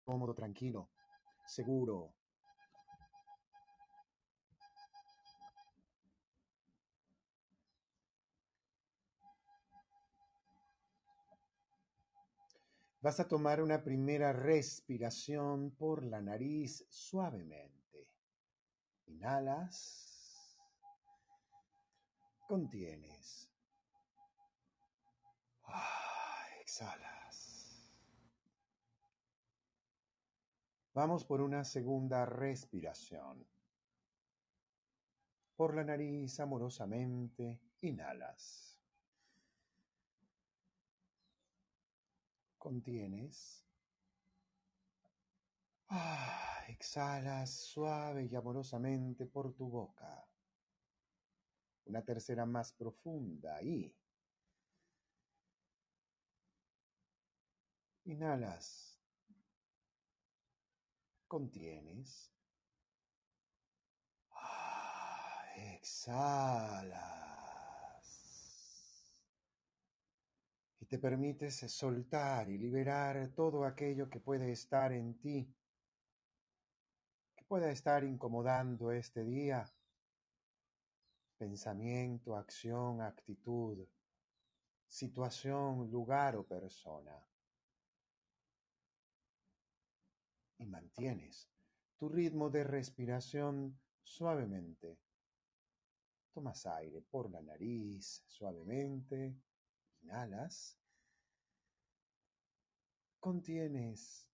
cómodo, 0.06 0.36
tranquilo, 0.36 0.92
seguro, 1.48 2.14
Vas 13.02 13.20
a 13.20 13.28
tomar 13.28 13.62
una 13.62 13.84
primera 13.84 14.34
respiración 14.34 15.72
por 15.72 16.04
la 16.04 16.22
nariz 16.22 16.86
suavemente. 16.90 17.85
Inhalas. 19.08 20.48
Contienes. 22.48 23.50
Ah, 25.63 26.46
exhalas. 26.62 27.15
Vamos 30.94 31.26
por 31.26 31.41
una 31.41 31.63
segunda 31.63 32.26
respiración. 32.26 33.46
Por 35.56 35.76
la 35.76 35.84
nariz 35.84 36.39
amorosamente, 36.39 37.60
inhalas. 37.82 38.80
Contienes. 42.58 43.64
Ah, 45.89 46.63
exhalas 46.67 47.52
suave 47.52 48.26
y 48.26 48.36
amorosamente 48.36 49.26
por 49.26 49.54
tu 49.54 49.67
boca. 49.69 50.28
Una 51.86 52.02
tercera 52.04 52.45
más 52.45 52.71
profunda 52.74 53.62
y 53.62 53.95
inhalas. 58.06 59.00
Contienes. 61.28 62.32
Ah, 64.32 65.43
exhalas. 65.56 67.26
te 70.88 71.00
permites 71.00 71.56
soltar 71.71 72.50
y 72.50 72.58
liberar 72.58 73.30
todo 73.36 73.65
aquello 73.65 74.10
que 74.10 74.19
puede 74.19 74.52
estar 74.52 74.91
en 74.93 75.15
ti, 75.19 75.48
pueda 77.48 77.72
estar 77.72 78.04
incomodando 78.04 78.92
este 78.92 79.24
día, 79.24 79.66
pensamiento, 81.38 82.36
acción, 82.36 83.02
actitud, 83.02 83.88
situación, 84.88 85.90
lugar 85.92 86.36
o 86.36 86.44
persona. 86.44 87.16
Y 90.58 90.66
mantienes 90.66 91.50
tu 91.98 92.10
ritmo 92.10 92.50
de 92.50 92.64
respiración 92.64 93.80
suavemente. 94.04 94.98
Tomas 96.34 96.66
aire 96.66 97.02
por 97.02 97.30
la 97.30 97.42
nariz 97.42 98.24
suavemente 98.28 99.36
Inhalas. 100.06 100.78
Contienes. 103.20 104.28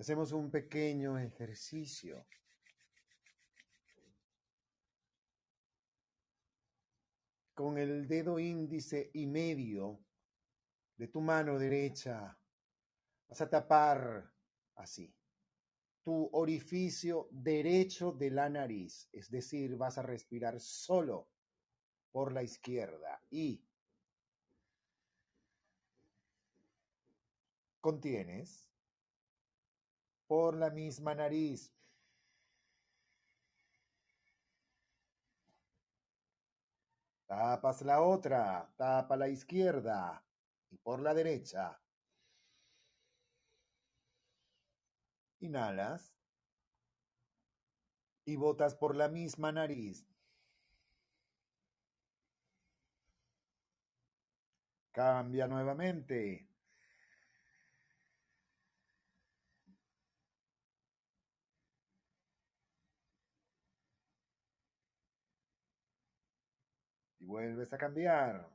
Hacemos 0.00 0.32
un 0.32 0.50
pequeño 0.50 1.18
ejercicio. 1.18 2.26
Con 7.52 7.76
el 7.76 8.08
dedo 8.08 8.38
índice 8.38 9.10
y 9.12 9.26
medio 9.26 10.02
de 10.96 11.08
tu 11.08 11.20
mano 11.20 11.58
derecha 11.58 12.38
vas 13.28 13.40
a 13.42 13.50
tapar 13.50 14.32
así 14.76 15.14
tu 16.02 16.30
orificio 16.32 17.28
derecho 17.30 18.12
de 18.12 18.30
la 18.30 18.48
nariz, 18.48 19.10
es 19.12 19.30
decir, 19.30 19.76
vas 19.76 19.98
a 19.98 20.02
respirar 20.02 20.58
solo 20.58 21.28
por 22.10 22.32
la 22.32 22.42
izquierda 22.42 23.22
y 23.30 23.62
contienes 27.80 28.69
por 30.30 30.56
la 30.56 30.70
misma 30.70 31.12
nariz. 31.12 31.72
Tapas 37.26 37.82
la 37.82 38.00
otra, 38.00 38.72
tapa 38.76 39.16
la 39.16 39.26
izquierda 39.28 40.24
y 40.70 40.76
por 40.76 41.00
la 41.00 41.14
derecha. 41.14 41.80
Inhalas 45.40 46.14
y 48.24 48.36
botas 48.36 48.76
por 48.76 48.94
la 48.94 49.08
misma 49.08 49.50
nariz. 49.50 50.06
Cambia 54.92 55.48
nuevamente. 55.48 56.50
Y 67.19 67.19
vuelves 67.30 67.72
a 67.72 67.78
cambiar. 67.78 68.50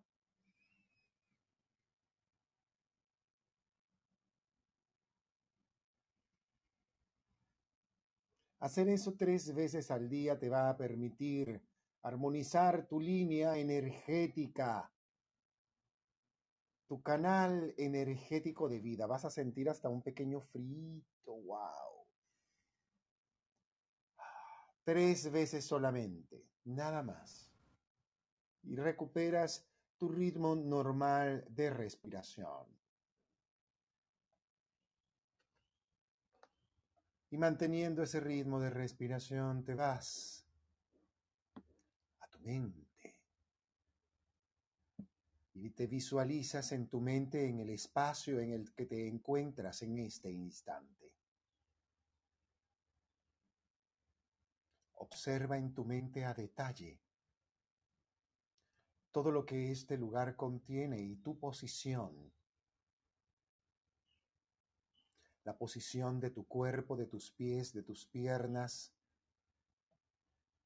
Hacer 8.59 8.89
eso 8.89 9.15
tres 9.15 9.53
veces 9.53 9.91
al 9.91 10.09
día 10.09 10.37
te 10.37 10.49
va 10.49 10.69
a 10.69 10.75
permitir 10.75 11.61
armonizar 12.01 12.87
tu 12.87 12.99
línea 12.99 13.57
energética, 13.57 14.91
tu 16.87 17.01
canal 17.01 17.73
energético 17.77 18.67
de 18.67 18.79
vida. 18.79 19.07
Vas 19.07 19.25
a 19.25 19.29
sentir 19.29 19.69
hasta 19.69 19.89
un 19.89 20.01
pequeño 20.01 20.41
frito, 20.41 21.31
wow. 21.31 22.07
Tres 24.83 25.31
veces 25.31 25.65
solamente, 25.65 26.43
nada 26.63 27.01
más. 27.03 27.44
Y 28.65 28.75
recuperas 28.75 29.65
tu 29.97 30.09
ritmo 30.09 30.55
normal 30.55 31.45
de 31.49 31.69
respiración. 31.69 32.75
Y 37.31 37.37
manteniendo 37.37 38.03
ese 38.03 38.19
ritmo 38.19 38.59
de 38.59 38.69
respiración 38.69 39.63
te 39.63 39.75
vas 39.75 40.45
a 42.19 42.27
tu 42.27 42.39
mente. 42.39 42.85
Y 45.53 45.69
te 45.71 45.87
visualizas 45.87 46.71
en 46.71 46.87
tu 46.87 46.99
mente 46.99 47.47
en 47.47 47.59
el 47.59 47.69
espacio 47.69 48.39
en 48.39 48.51
el 48.51 48.73
que 48.73 48.85
te 48.85 49.07
encuentras 49.07 49.81
en 49.81 49.99
este 49.99 50.31
instante. 50.31 51.11
Observa 54.93 55.57
en 55.57 55.73
tu 55.73 55.85
mente 55.85 56.25
a 56.25 56.33
detalle 56.33 57.04
todo 59.15 59.31
lo 59.31 59.45
que 59.45 59.71
este 59.71 59.97
lugar 59.97 60.35
contiene 60.35 60.99
y 60.99 61.15
tu 61.15 61.39
posición. 61.39 62.33
La 65.45 65.57
posición 65.57 66.19
de 66.19 66.31
tu 66.31 66.45
cuerpo, 66.45 66.97
de 66.97 67.05
tus 67.05 67.31
pies, 67.31 67.71
de 67.71 67.83
tus 67.83 68.05
piernas, 68.07 68.93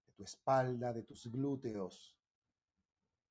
de 0.08 0.14
tu 0.14 0.24
espalda, 0.24 0.92
de 0.92 1.04
tus 1.04 1.28
glúteos, 1.28 2.18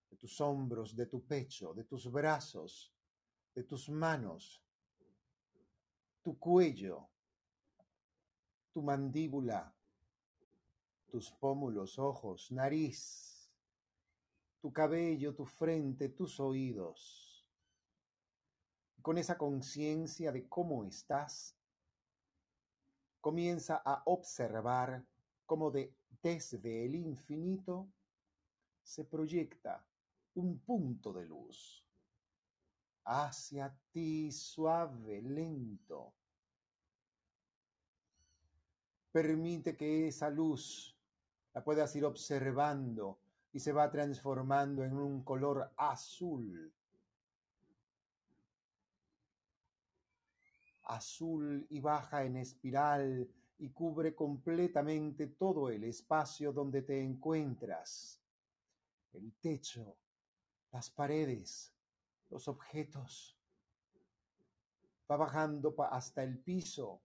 de 0.08 0.16
tus 0.16 0.40
hombros, 0.40 0.94
de 0.94 1.06
tu 1.06 1.26
pecho, 1.26 1.74
de 1.74 1.82
tus 1.82 2.08
brazos, 2.12 2.94
de 3.56 3.64
tus 3.64 3.88
manos, 3.88 4.62
tu 6.22 6.38
cuello, 6.38 7.08
tu 8.72 8.82
mandíbula, 8.82 9.74
tus 11.10 11.32
pómulos, 11.32 11.98
ojos, 11.98 12.52
nariz, 12.52 13.37
tu 14.60 14.72
cabello, 14.72 15.34
tu 15.34 15.44
frente, 15.44 16.08
tus 16.08 16.40
oídos 16.40 17.28
con 19.08 19.16
esa 19.16 19.38
conciencia 19.38 20.32
de 20.32 20.46
cómo 20.48 20.84
estás, 20.84 21.56
comienza 23.22 23.80
a 23.84 24.02
observar 24.04 25.02
cómo 25.46 25.70
de, 25.70 25.94
desde 26.22 26.84
el 26.84 26.94
infinito 26.94 27.88
se 28.82 29.04
proyecta 29.04 29.82
un 30.34 30.58
punto 30.58 31.14
de 31.14 31.24
luz 31.24 31.84
hacia 33.04 33.74
ti 33.92 34.30
suave, 34.30 35.22
lento. 35.22 36.12
Permite 39.10 39.74
que 39.74 40.08
esa 40.08 40.28
luz 40.28 40.94
la 41.54 41.64
puedas 41.64 41.96
ir 41.96 42.04
observando 42.04 43.18
y 43.58 43.60
se 43.60 43.72
va 43.72 43.90
transformando 43.90 44.84
en 44.84 44.96
un 44.96 45.24
color 45.24 45.72
azul 45.76 46.72
azul 50.84 51.66
y 51.68 51.80
baja 51.80 52.22
en 52.22 52.36
espiral 52.36 53.28
y 53.58 53.70
cubre 53.70 54.14
completamente 54.14 55.26
todo 55.26 55.70
el 55.70 55.82
espacio 55.82 56.52
donde 56.52 56.82
te 56.82 57.02
encuentras. 57.02 58.22
El 59.12 59.34
techo 59.40 59.96
las 60.70 60.88
paredes, 60.90 61.74
los 62.30 62.46
objetos. 62.46 63.36
Va 65.10 65.16
bajando 65.16 65.74
hasta 65.90 66.22
el 66.22 66.38
piso, 66.38 67.02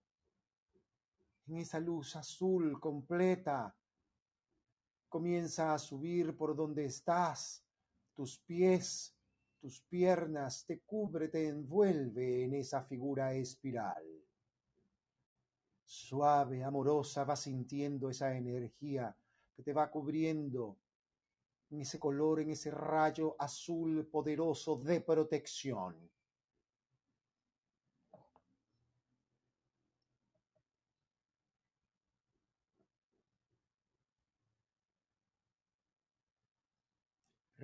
en 1.48 1.56
esa 1.56 1.80
luz 1.80 2.14
azul 2.14 2.78
completa. 2.78 3.74
Comienza 5.14 5.72
a 5.72 5.78
subir 5.78 6.36
por 6.36 6.56
donde 6.56 6.86
estás, 6.86 7.64
tus 8.16 8.36
pies, 8.40 9.14
tus 9.60 9.80
piernas, 9.82 10.66
te 10.66 10.80
cubre, 10.80 11.28
te 11.28 11.46
envuelve 11.46 12.42
en 12.42 12.54
esa 12.54 12.82
figura 12.82 13.32
espiral. 13.32 14.02
Suave, 15.84 16.64
amorosa, 16.64 17.22
vas 17.22 17.42
sintiendo 17.42 18.10
esa 18.10 18.36
energía 18.36 19.16
que 19.54 19.62
te 19.62 19.72
va 19.72 19.88
cubriendo 19.88 20.78
en 21.70 21.82
ese 21.82 22.00
color, 22.00 22.40
en 22.40 22.50
ese 22.50 22.72
rayo 22.72 23.36
azul 23.38 24.08
poderoso 24.08 24.78
de 24.78 25.00
protección. 25.00 26.10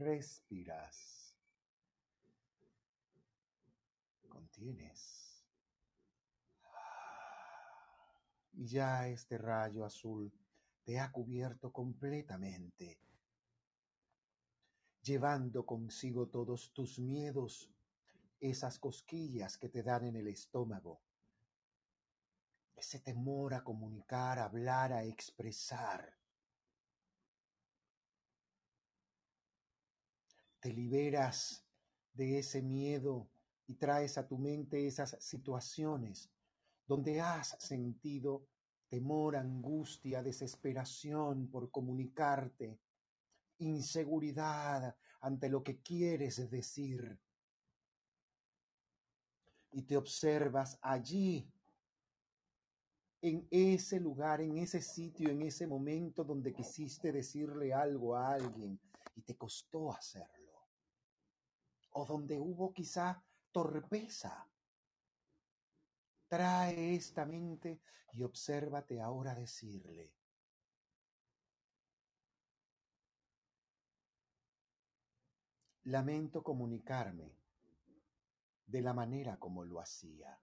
Respiras. 0.01 1.37
Contienes. 4.27 5.45
Y 8.55 8.67
ya 8.67 9.09
este 9.09 9.37
rayo 9.37 9.85
azul 9.85 10.33
te 10.85 10.99
ha 10.99 11.13
cubierto 11.13 11.71
completamente 11.71 12.99
llevando 15.03 15.67
consigo 15.67 16.29
todos 16.29 16.73
tus 16.73 16.99
miedos, 16.99 17.71
esas 18.41 18.79
cosquillas 18.79 19.59
que 19.59 19.69
te 19.69 19.83
dan 19.83 20.07
en 20.07 20.17
el 20.17 20.29
estómago, 20.29 21.03
ese 22.75 23.01
temor 23.01 23.53
a 23.53 23.63
comunicar, 23.63 24.39
a 24.39 24.45
hablar, 24.45 24.95
a 24.95 25.05
expresar. 25.05 26.20
Te 30.61 30.73
liberas 30.73 31.65
de 32.13 32.39
ese 32.39 32.63
miedo 32.63 33.29
y 33.67 33.75
traes 33.75 34.19
a 34.19 34.27
tu 34.27 34.37
mente 34.37 34.87
esas 34.87 35.17
situaciones 35.21 36.31
donde 36.87 37.21
has 37.21 37.57
sentido 37.61 38.47
temor, 38.89 39.37
angustia, 39.37 40.23
desesperación 40.23 41.49
por 41.49 41.71
comunicarte, 41.71 42.81
inseguridad 43.59 44.97
ante 45.21 45.49
lo 45.49 45.63
que 45.63 45.81
quieres 45.81 46.51
decir. 46.51 47.19
Y 49.73 49.83
te 49.83 49.97
observas 49.97 50.77
allí, 50.83 51.49
en 53.23 53.47
ese 53.51 54.01
lugar, 54.01 54.41
en 54.41 54.59
ese 54.59 54.83
sitio, 54.83 55.31
en 55.31 55.43
ese 55.43 55.67
momento 55.67 56.25
donde 56.25 56.53
quisiste 56.53 57.13
decirle 57.13 57.73
algo 57.73 58.17
a 58.17 58.33
alguien 58.33 58.81
y 59.15 59.23
te 59.23 59.37
costó 59.37 59.93
hacerlo. 59.93 60.40
O 61.93 62.05
donde 62.05 62.39
hubo 62.39 62.73
quizá 62.73 63.23
torpeza. 63.53 64.47
Trae 66.29 66.95
esta 66.95 67.27
mente 67.27 67.81
y 68.13 68.23
obsérvate 68.23 69.01
ahora 69.01 69.35
decirle, 69.35 70.15
Lamento 75.85 76.43
comunicarme 76.43 77.35
de 78.67 78.81
la 78.83 78.93
manera 78.93 79.39
como 79.39 79.65
lo 79.65 79.81
hacía. 79.81 80.39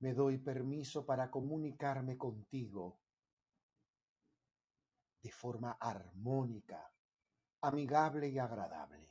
Me 0.00 0.14
doy 0.14 0.38
permiso 0.38 1.04
para 1.04 1.30
comunicarme 1.30 2.16
contigo 2.16 2.98
de 5.22 5.30
forma 5.30 5.72
armónica, 5.72 6.92
amigable 7.62 8.28
y 8.28 8.38
agradable. 8.38 9.08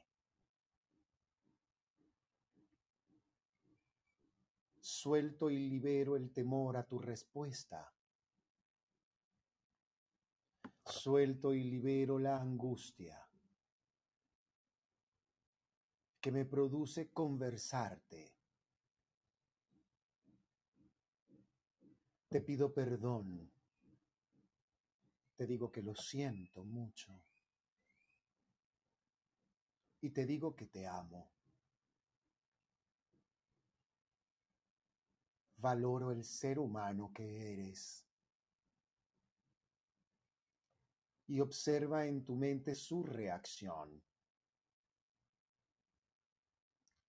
Suelto 4.79 5.49
y 5.49 5.69
libero 5.69 6.15
el 6.15 6.31
temor 6.31 6.77
a 6.77 6.83
tu 6.83 6.99
respuesta 6.99 7.93
Suelto 10.89 11.53
y 11.53 11.63
libero 11.63 12.17
la 12.17 12.41
angustia 12.41 13.23
que 16.19 16.31
me 16.31 16.45
produce 16.45 17.11
conversarte. 17.11 18.33
Te 22.27 22.41
pido 22.41 22.73
perdón. 22.73 23.51
Te 25.39 25.47
digo 25.47 25.71
que 25.71 25.81
lo 25.81 25.95
siento 25.95 26.65
mucho. 26.65 27.17
Y 30.01 30.09
te 30.09 30.25
digo 30.25 30.53
que 30.53 30.65
te 30.65 30.85
amo. 30.85 31.31
Valoro 35.55 36.11
el 36.11 36.25
ser 36.25 36.59
humano 36.59 37.13
que 37.13 37.53
eres. 37.53 38.05
y 41.27 41.39
observa 41.41 42.07
en 42.07 42.25
tu 42.25 42.35
mente 42.35 42.73
su 42.73 43.03
reacción. 43.03 44.01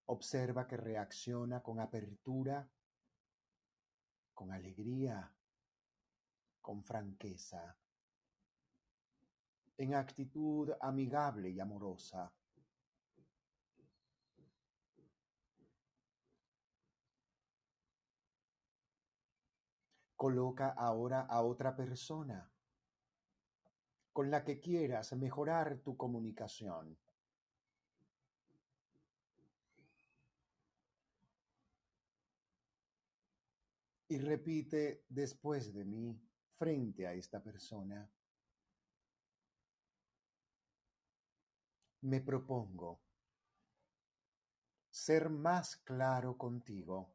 Observa 0.04 0.66
que 0.66 0.76
reacciona 0.76 1.62
con 1.62 1.80
apertura, 1.80 2.70
con 4.34 4.52
alegría, 4.52 5.34
con 6.60 6.84
franqueza, 6.84 7.78
en 9.80 9.94
actitud 9.94 10.70
amigable 10.78 11.48
y 11.48 11.58
amorosa. 11.58 12.30
Coloca 20.14 20.74
ahora 20.76 21.22
a 21.22 21.42
otra 21.42 21.74
persona 21.74 22.46
con 24.12 24.30
la 24.30 24.44
que 24.44 24.60
quieras 24.60 25.14
mejorar 25.14 25.78
tu 25.78 25.96
comunicación. 25.96 26.98
Y 34.08 34.18
repite 34.18 35.04
después 35.08 35.72
de 35.72 35.86
mí 35.86 36.20
frente 36.58 37.06
a 37.06 37.14
esta 37.14 37.42
persona. 37.42 38.06
Me 42.02 42.20
propongo 42.20 43.00
ser 44.90 45.28
más 45.28 45.76
claro 45.76 46.36
contigo. 46.36 47.14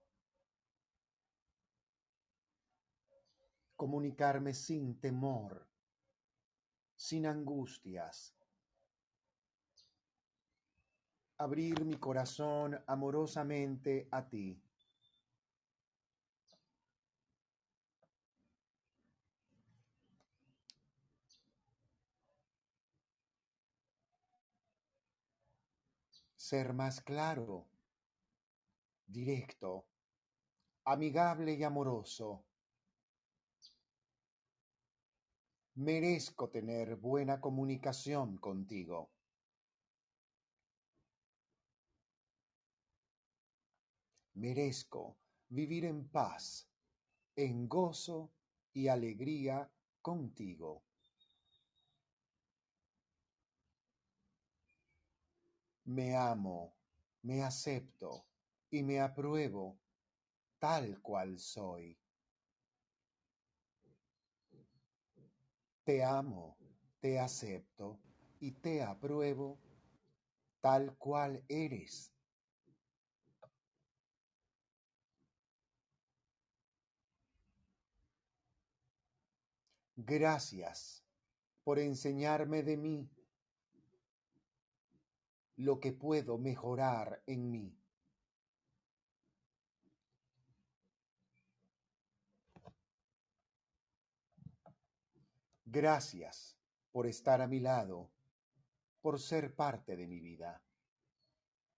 Comunicarme 3.76 4.54
sin 4.54 5.00
temor 5.00 5.68
sin 6.96 7.26
angustias. 7.26 8.34
Abrir 11.38 11.84
mi 11.84 11.96
corazón 11.98 12.82
amorosamente 12.88 14.08
a 14.12 14.28
ti. 14.28 14.65
Ser 26.46 26.74
más 26.74 27.02
claro, 27.02 27.66
directo, 29.08 29.88
amigable 30.84 31.54
y 31.54 31.64
amoroso 31.64 32.46
Merezco 35.74 36.52
tener 36.52 36.98
buena 36.98 37.42
comunicación 37.42 38.38
contigo. 38.38 39.10
Merezco 44.36 45.18
vivir 45.50 45.86
en 45.86 46.08
paz, 46.10 46.70
en 47.36 47.68
gozo 47.68 48.32
y 48.72 48.88
alegría 48.88 49.68
contigo. 50.00 50.84
Me 55.86 56.16
amo, 56.16 56.74
me 57.22 57.44
acepto 57.44 58.26
y 58.72 58.82
me 58.82 59.00
apruebo 59.00 59.78
tal 60.58 61.00
cual 61.00 61.38
soy. 61.38 61.96
Te 65.84 66.04
amo, 66.04 66.58
te 67.00 67.20
acepto 67.20 68.00
y 68.40 68.52
te 68.52 68.82
apruebo 68.82 69.60
tal 70.60 70.98
cual 70.98 71.46
eres. 71.48 72.12
Gracias 79.96 81.06
por 81.64 81.78
enseñarme 81.78 82.64
de 82.64 82.76
mí 82.76 83.15
lo 85.58 85.80
que 85.80 85.94
puedo 85.94 86.38
mejorar 86.38 87.22
en 87.26 87.50
mí. 87.50 87.78
Gracias 95.64 96.58
por 96.92 97.08
estar 97.08 97.42
a 97.42 97.48
mi 97.48 97.60
lado, 97.60 98.12
por 99.02 99.20
ser 99.20 99.56
parte 99.56 99.96
de 99.96 100.08
mi 100.08 100.20
vida. 100.20 100.62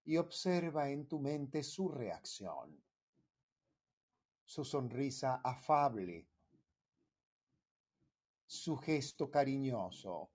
Y 0.06 0.18
observa 0.18 0.90
en 0.90 1.08
tu 1.08 1.20
mente 1.20 1.64
su 1.64 1.90
reacción, 1.90 2.82
su 4.46 4.64
sonrisa 4.64 5.42
afable, 5.44 6.28
su 8.46 8.78
gesto 8.78 9.30
cariñoso 9.30 10.32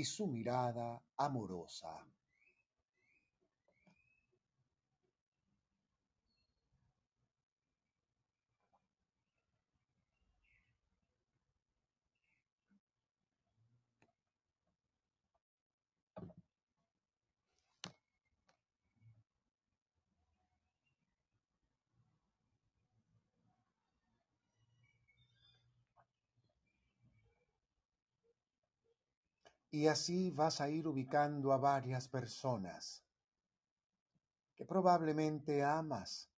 y 0.00 0.04
su 0.04 0.26
mirada 0.26 0.98
amorosa. 1.18 2.02
Y 29.70 29.86
así 29.86 30.30
vas 30.30 30.60
a 30.60 30.68
ir 30.68 30.88
ubicando 30.88 31.52
a 31.52 31.58
varias 31.58 32.08
personas 32.08 33.04
que 34.56 34.64
probablemente 34.64 35.62
amas, 35.62 36.28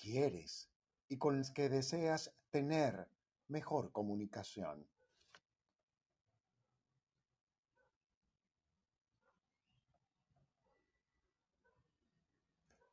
quieres 0.00 0.70
y 1.08 1.18
con 1.18 1.38
las 1.38 1.50
que 1.50 1.68
deseas 1.68 2.32
tener 2.50 3.08
mejor 3.48 3.92
comunicación. 3.92 4.86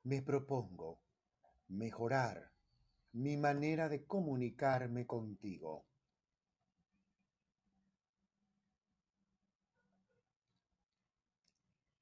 Me 0.03 0.21
propongo 0.21 0.99
mejorar 1.67 2.51
mi 3.13 3.37
manera 3.37 3.87
de 3.87 4.05
comunicarme 4.05 5.05
contigo. 5.05 5.88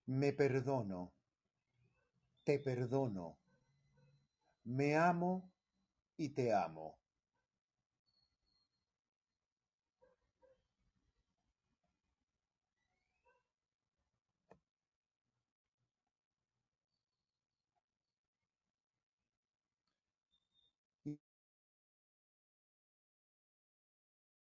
Me 0.07 0.33
perdono, 0.33 1.13
te 2.43 2.57
perdono, 2.59 3.37
me 4.65 4.95
amo 4.95 5.51
y 6.17 6.29
te 6.29 6.53
amo. 6.53 6.99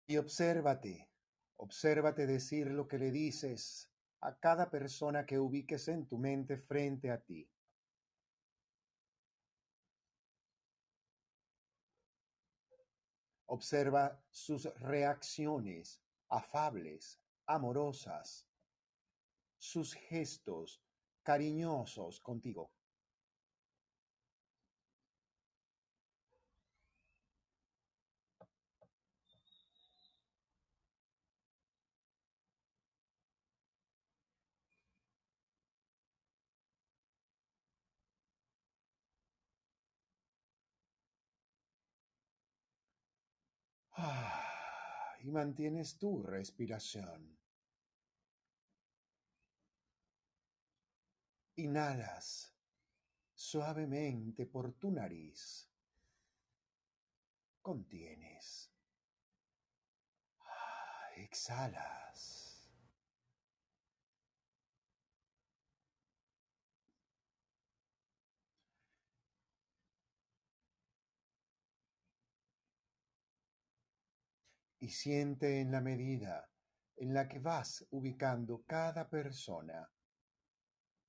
Y 0.05 0.17
obsérvate, 0.17 1.07
obsérvate 1.57 2.27
decir 2.27 2.67
lo 2.71 2.87
que 2.87 2.97
le 2.97 3.11
dices 3.11 3.89
a 4.21 4.33
cada 4.35 4.69
persona 4.69 5.25
que 5.25 5.39
ubiques 5.39 5.87
en 5.87 6.05
tu 6.07 6.17
mente 6.17 6.57
frente 6.57 7.11
a 7.11 7.19
ti. 7.19 7.47
Observa 13.45 14.21
sus 14.29 14.65
reacciones 14.81 16.01
afables, 16.29 17.19
amorosas, 17.45 18.45
sus 19.57 19.93
gestos 19.93 20.81
cariñosos 21.23 22.19
contigo. 22.19 22.71
Ah, 43.99 45.16
y 45.27 45.31
mantienes 45.31 45.97
tu 45.97 46.23
respiración. 46.23 47.37
Inhalas 51.57 52.55
suavemente 53.35 54.45
por 54.45 54.71
tu 54.73 54.89
nariz. 54.89 55.67
Contienes. 57.61 58.71
Ah, 60.39 61.11
exhalas. 61.17 62.47
Y 74.79 74.89
siente 74.89 75.59
en 75.59 75.71
la 75.71 75.81
medida 75.81 76.49
en 76.95 77.13
la 77.13 77.27
que 77.27 77.39
vas 77.39 77.85
ubicando 77.91 78.63
cada 78.65 79.09
persona 79.09 79.89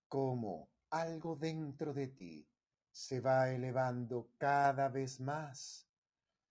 como 0.09 0.71
algo 0.91 1.37
dentro 1.37 1.93
de 1.93 2.09
ti 2.09 2.49
se 2.91 3.21
va 3.21 3.51
elevando 3.51 4.31
cada 4.39 4.89
vez 4.89 5.21
más, 5.21 5.87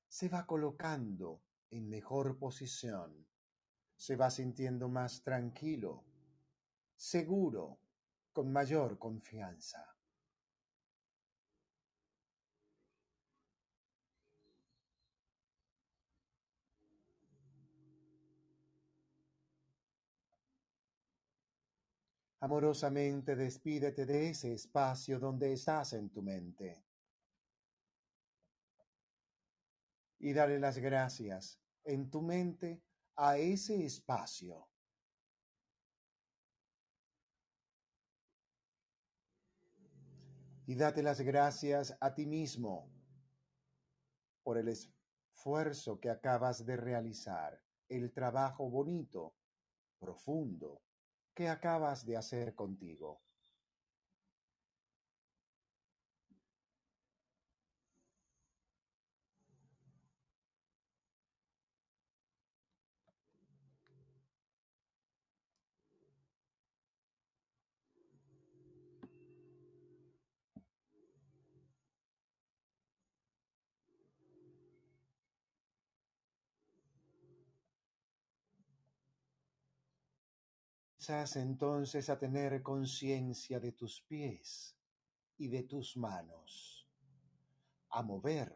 se 0.07 0.30
va 0.30 0.45
colocando 0.45 1.41
en 1.72 1.89
mejor 1.89 2.38
posición, 2.38 3.28
se 3.95 4.15
va 4.15 4.30
sintiendo 4.30 4.88
más 4.88 5.24
tranquilo, 5.24 6.05
seguro, 6.95 7.80
con 8.32 8.51
mayor 8.51 8.97
confianza. 8.97 9.96
Amorosamente 22.39 23.35
despídete 23.35 24.05
de 24.05 24.29
ese 24.29 24.53
espacio 24.53 25.19
donde 25.19 25.53
estás 25.53 25.93
en 25.93 26.09
tu 26.09 26.21
mente. 26.21 26.83
Y 30.19 30.33
dale 30.33 30.59
las 30.59 30.77
gracias 30.77 31.59
en 31.83 32.09
tu 32.09 32.21
mente 32.21 32.83
a 33.15 33.38
ese 33.38 33.83
espacio. 33.85 34.67
Y 40.67 40.75
date 40.75 41.01
las 41.01 41.21
gracias 41.21 41.97
a 41.99 42.13
ti 42.13 42.25
mismo 42.25 42.91
por 44.43 44.57
el 44.57 44.67
esfuerzo 44.67 45.99
que 45.99 46.09
acabas 46.09 46.65
de 46.65 46.75
realizar, 46.75 47.61
el 47.88 48.11
trabajo 48.11 48.69
bonito, 48.69 49.33
profundo, 49.97 50.81
¿Qué 51.38 51.47
acabas 51.47 52.03
de 52.03 52.17
hacer 52.17 52.55
contigo? 52.55 53.21
Comienzas 81.08 81.38
entonces 81.38 82.10
a 82.10 82.20
tener 82.20 82.62
conciencia 82.62 83.62
de 83.62 83.72
tus 83.72 84.01
pies 84.01 84.76
y 85.38 85.47
de 85.47 85.64
tus 85.64 85.95
manos, 85.95 86.86
a 87.91 88.03
mover 88.03 88.53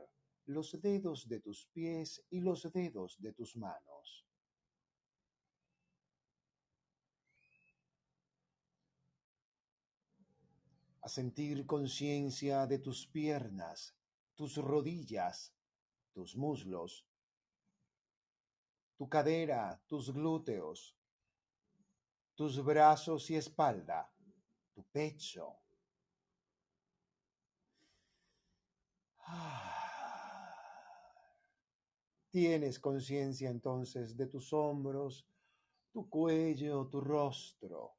los 0.48 0.82
dedos 0.82 1.30
de 1.30 1.40
tus 1.40 1.68
pies 1.68 2.26
y 2.30 2.42
los 2.42 2.70
dedos 2.74 3.22
de 3.22 3.32
tus 3.32 3.56
manos. 3.56 4.28
A 11.04 11.08
sentir 11.08 11.66
conciencia 11.66 12.68
de 12.68 12.80
tus 12.80 13.08
piernas, 13.08 13.96
tus 14.36 14.58
rodillas, 14.58 15.56
tus 16.12 16.36
muslos, 16.36 17.08
tu 18.98 19.08
cadera, 19.08 19.82
tus 19.88 20.12
glúteos, 20.12 20.98
tus 22.42 22.58
brazos 22.66 23.30
y 23.30 23.36
espalda, 23.36 24.12
tu 24.74 24.84
pecho. 24.86 25.58
Tienes 32.32 32.80
conciencia 32.80 33.52
entonces 33.52 34.18
de 34.18 34.26
tus 34.26 34.52
hombros, 34.54 35.28
tu 35.94 36.10
cuello, 36.10 36.88
tu 36.88 37.00
rostro, 37.00 37.94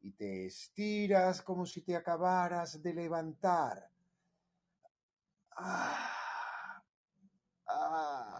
y 0.00 0.10
te 0.10 0.46
estiras 0.46 1.40
como 1.40 1.64
si 1.64 1.82
te 1.82 1.94
acabaras 1.94 2.82
de 2.82 2.92
levantar. 2.92 3.88
Ah, 5.56 6.82
ah. 7.68 8.36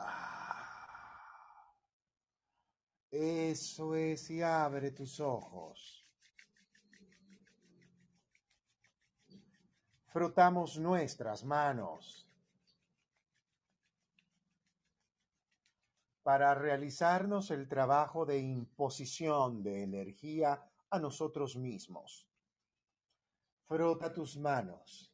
Eso 3.18 3.94
es, 3.94 4.28
y 4.28 4.42
abre 4.42 4.90
tus 4.90 5.20
ojos. 5.20 6.04
Frotamos 10.08 10.78
nuestras 10.78 11.42
manos 11.42 12.28
para 16.22 16.54
realizarnos 16.54 17.50
el 17.50 17.66
trabajo 17.68 18.26
de 18.26 18.38
imposición 18.38 19.62
de 19.62 19.82
energía 19.82 20.62
a 20.90 20.98
nosotros 20.98 21.56
mismos. 21.56 22.28
Frota 23.66 24.12
tus 24.12 24.36
manos 24.36 25.10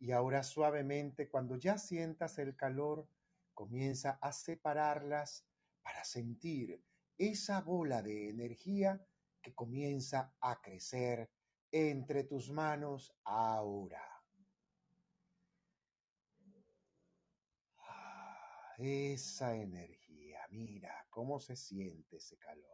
y 0.00 0.12
ahora 0.12 0.42
suavemente 0.42 1.30
cuando 1.30 1.56
ya 1.56 1.78
sientas 1.78 2.38
el 2.38 2.54
calor, 2.56 3.08
comienza 3.54 4.18
a 4.20 4.32
separarlas 4.32 5.46
para 5.82 6.04
sentir 6.04 6.84
esa 7.18 7.60
bola 7.60 8.02
de 8.02 8.28
energía 8.30 9.00
que 9.40 9.54
comienza 9.54 10.34
a 10.40 10.60
crecer 10.60 11.30
entre 11.70 12.24
tus 12.24 12.50
manos 12.50 13.14
ahora. 13.24 14.02
Ah, 17.78 18.74
esa 18.78 19.54
energía 19.54 20.06
Mira 20.50 21.06
cómo 21.10 21.40
se 21.40 21.56
siente 21.56 22.16
ese 22.16 22.38
calor. 22.38 22.64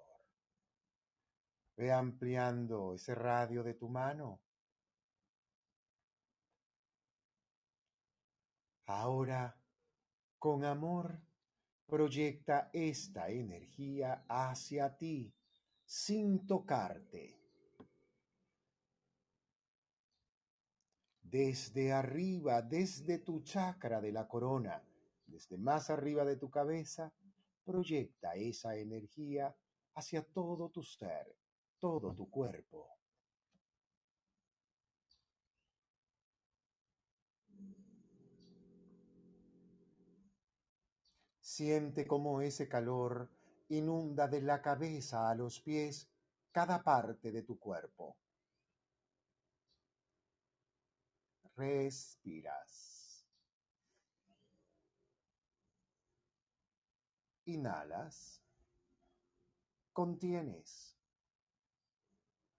Ve 1.76 1.90
ampliando 1.90 2.94
ese 2.94 3.14
radio 3.14 3.62
de 3.62 3.74
tu 3.74 3.88
mano. 3.88 4.40
Ahora, 8.86 9.56
con 10.38 10.64
amor, 10.64 11.18
proyecta 11.92 12.70
esta 12.72 13.28
energía 13.28 14.24
hacia 14.26 14.96
ti 14.96 15.30
sin 15.84 16.46
tocarte. 16.46 17.36
Desde 21.20 21.92
arriba, 21.92 22.62
desde 22.62 23.18
tu 23.18 23.42
chakra 23.42 24.00
de 24.00 24.10
la 24.10 24.26
corona, 24.26 24.82
desde 25.26 25.58
más 25.58 25.90
arriba 25.90 26.24
de 26.24 26.36
tu 26.36 26.48
cabeza, 26.48 27.12
proyecta 27.62 28.36
esa 28.36 28.74
energía 28.74 29.54
hacia 29.94 30.22
todo 30.22 30.70
tu 30.70 30.82
ser, 30.82 31.36
todo 31.78 32.14
tu 32.14 32.30
cuerpo. 32.30 33.01
Siente 41.54 42.06
cómo 42.06 42.40
ese 42.40 42.66
calor 42.66 43.28
inunda 43.68 44.26
de 44.26 44.40
la 44.40 44.62
cabeza 44.62 45.28
a 45.28 45.34
los 45.34 45.60
pies 45.60 46.08
cada 46.50 46.82
parte 46.82 47.30
de 47.30 47.42
tu 47.42 47.58
cuerpo. 47.58 48.16
Respiras. 51.54 53.26
Inhalas. 57.44 58.40
Contienes. 59.92 60.96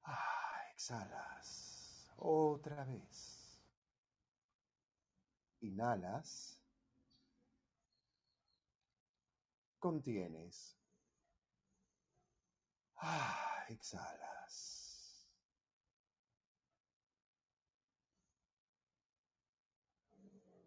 Ah, 0.03 0.69
exhalas. 0.71 2.13
Otra 2.17 2.85
vez. 2.85 3.59
Inhalas. 5.61 6.62
Contienes. 9.83 10.77
Ah, 12.95 13.65
exhalas. 13.67 15.27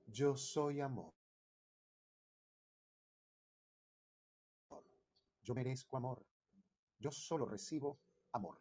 Yo 0.07 0.37
soy 0.37 0.83
amor. 0.83 1.15
Yo 5.43 5.55
merezco 5.55 5.97
amor. 5.97 6.27
Yo 6.99 7.11
solo 7.11 7.47
recibo 7.47 7.99
amor. 8.33 8.61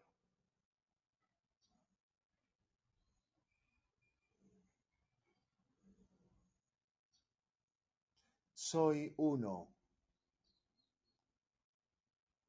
Soy 8.53 9.13
uno 9.17 9.74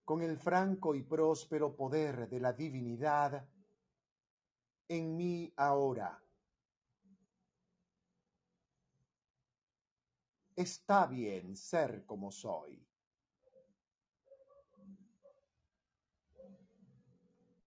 con 0.07 0.23
el 0.23 0.39
franco 0.39 0.95
y 0.95 1.03
próspero 1.03 1.75
poder 1.75 2.29
de 2.29 2.39
la 2.39 2.53
divinidad 2.53 3.45
en 4.87 5.17
mí 5.17 5.53
ahora. 5.57 6.23
Está 10.55 11.07
bien 11.07 11.57
ser 11.57 12.07
como 12.07 12.31
soy. 12.31 12.87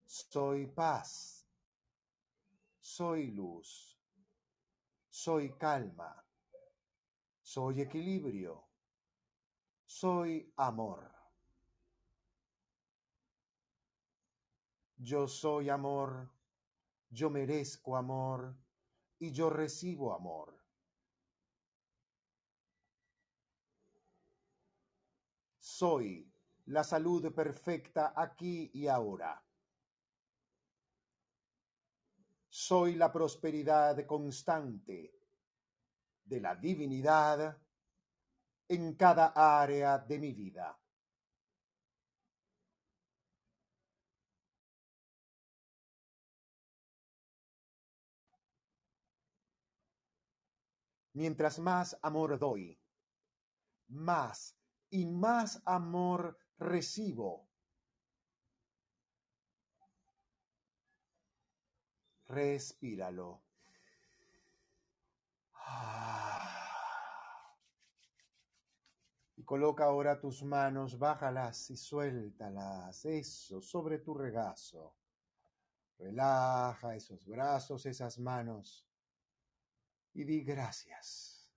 Soy 0.05 0.67
paz. 0.67 1.47
Soy 2.81 3.31
luz. 3.31 3.97
Soy 5.09 5.53
calma. 5.53 6.25
Soy 7.41 7.79
equilibrio. 7.79 8.67
Soy 9.85 10.51
amor. 10.57 11.16
Yo 14.97 15.27
soy 15.27 15.69
amor. 15.69 16.29
Yo 17.09 17.29
merezco 17.29 17.95
amor. 17.95 18.55
Y 19.19 19.31
yo 19.31 19.49
recibo 19.49 20.13
amor. 20.13 20.55
Soy 25.59 26.31
la 26.65 26.83
salud 26.83 27.33
perfecta 27.33 28.13
aquí 28.15 28.69
y 28.73 28.87
ahora. 28.87 29.43
soy 32.57 32.95
la 32.95 33.11
prosperidad 33.11 34.03
constante 34.07 35.13
de 36.25 36.41
la 36.41 36.55
divinidad 36.55 37.55
en 38.67 38.95
cada 38.95 39.27
área 39.27 39.99
de 39.99 40.17
mi 40.17 40.33
vida. 40.33 40.75
Mientras 51.17 51.57
más 51.57 51.97
amor 52.03 52.37
doy, 52.37 52.79
más 53.87 54.55
y 54.91 55.07
más 55.07 55.63
amor 55.65 56.37
recibo 56.59 57.49
Respíralo. 62.27 63.41
Y 69.37 69.43
coloca 69.43 69.85
ahora 69.85 70.19
tus 70.19 70.43
manos, 70.43 70.99
bájalas 70.99 71.71
y 71.71 71.77
suéltalas, 71.77 73.05
eso, 73.05 73.59
sobre 73.59 73.97
tu 73.97 74.13
regazo. 74.13 74.93
Relaja 75.97 76.95
esos 76.95 77.25
brazos, 77.25 77.87
esas 77.87 78.19
manos 78.19 78.87
y 80.17 80.23
di 80.23 80.43
gracias. 80.43 81.47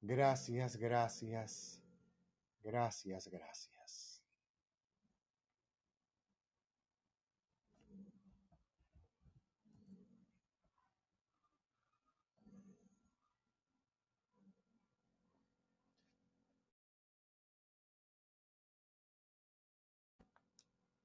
Gracias, 0.00 0.76
gracias, 0.76 1.80
gracias, 2.64 3.28
gracias. 3.28 3.77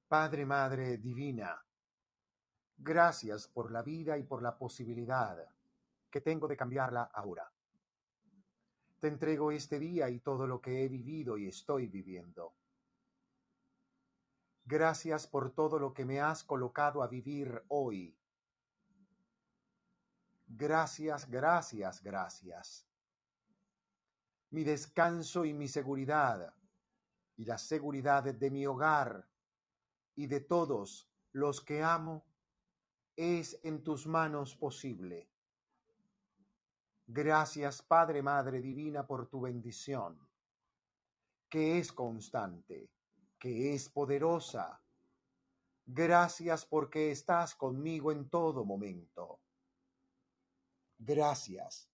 Padre, 0.08 0.44
Madre 0.44 0.98
Divina, 0.98 1.64
gracias 2.76 3.48
por 3.48 3.72
la 3.72 3.82
vida 3.82 4.18
y 4.18 4.22
por 4.22 4.42
la 4.42 4.56
posibilidad 4.56 5.38
que 6.10 6.20
tengo 6.20 6.46
de 6.46 6.56
cambiarla 6.56 7.04
ahora. 7.04 7.50
Te 9.00 9.08
entrego 9.08 9.50
este 9.50 9.78
día 9.78 10.08
y 10.10 10.20
todo 10.20 10.46
lo 10.46 10.60
que 10.60 10.84
he 10.84 10.88
vivido 10.88 11.36
y 11.38 11.48
estoy 11.48 11.88
viviendo. 11.88 12.54
Gracias 14.66 15.26
por 15.26 15.52
todo 15.52 15.78
lo 15.78 15.92
que 15.92 16.04
me 16.04 16.20
has 16.20 16.44
colocado 16.44 17.02
a 17.02 17.08
vivir 17.08 17.64
hoy. 17.68 18.16
Gracias, 20.46 21.28
gracias, 21.28 22.02
gracias. 22.02 22.86
Mi 24.50 24.64
descanso 24.64 25.44
y 25.44 25.52
mi 25.52 25.66
seguridad 25.66 26.54
y 27.36 27.44
la 27.44 27.58
seguridad 27.58 28.22
de 28.22 28.50
mi 28.50 28.66
hogar 28.66 29.26
y 30.16 30.26
de 30.26 30.40
todos 30.40 31.08
los 31.32 31.60
que 31.60 31.82
amo 31.82 32.24
es 33.16 33.58
en 33.62 33.82
tus 33.82 34.06
manos 34.06 34.56
posible. 34.56 35.30
Gracias, 37.06 37.82
Padre, 37.82 38.22
Madre 38.22 38.60
Divina, 38.60 39.06
por 39.06 39.28
tu 39.28 39.42
bendición, 39.42 40.18
que 41.48 41.78
es 41.78 41.92
constante, 41.92 42.90
que 43.38 43.74
es 43.74 43.88
poderosa. 43.90 44.80
Gracias 45.86 46.64
porque 46.64 47.10
estás 47.10 47.54
conmigo 47.54 48.10
en 48.10 48.30
todo 48.30 48.64
momento. 48.64 49.40
Gracias 50.98 51.90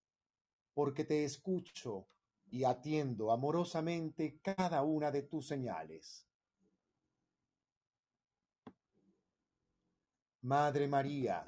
porque 0.73 1.05
te 1.05 1.25
escucho 1.25 2.07
y 2.51 2.65
atiendo 2.65 3.33
amorosamente 3.33 4.41
cada 4.41 4.83
una 4.83 5.11
de 5.11 5.23
tus 5.23 5.49
señales. 5.49 6.30
Madre 10.43 10.89
María, 10.89 11.45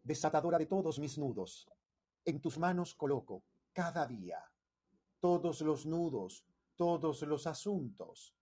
desatadora 0.00 0.58
de 0.58 0.66
todos 0.66 1.00
mis 1.00 1.18
nudos. 1.18 1.68
En 2.24 2.40
tus 2.40 2.56
manos 2.56 2.94
coloco 2.94 3.42
cada 3.72 4.06
día 4.06 4.40
todos 5.18 5.60
los 5.62 5.86
nudos, 5.86 6.46
todos 6.76 7.22
los 7.22 7.48
asuntos 7.48 8.36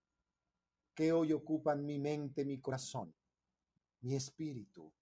que 0.94 1.12
hoy 1.12 1.32
ocupan 1.32 1.86
mi 1.86 1.98
mente, 1.98 2.44
mi 2.44 2.60
corazón, 2.60 3.14
mi 4.00 4.14
espíritu. 4.14 4.92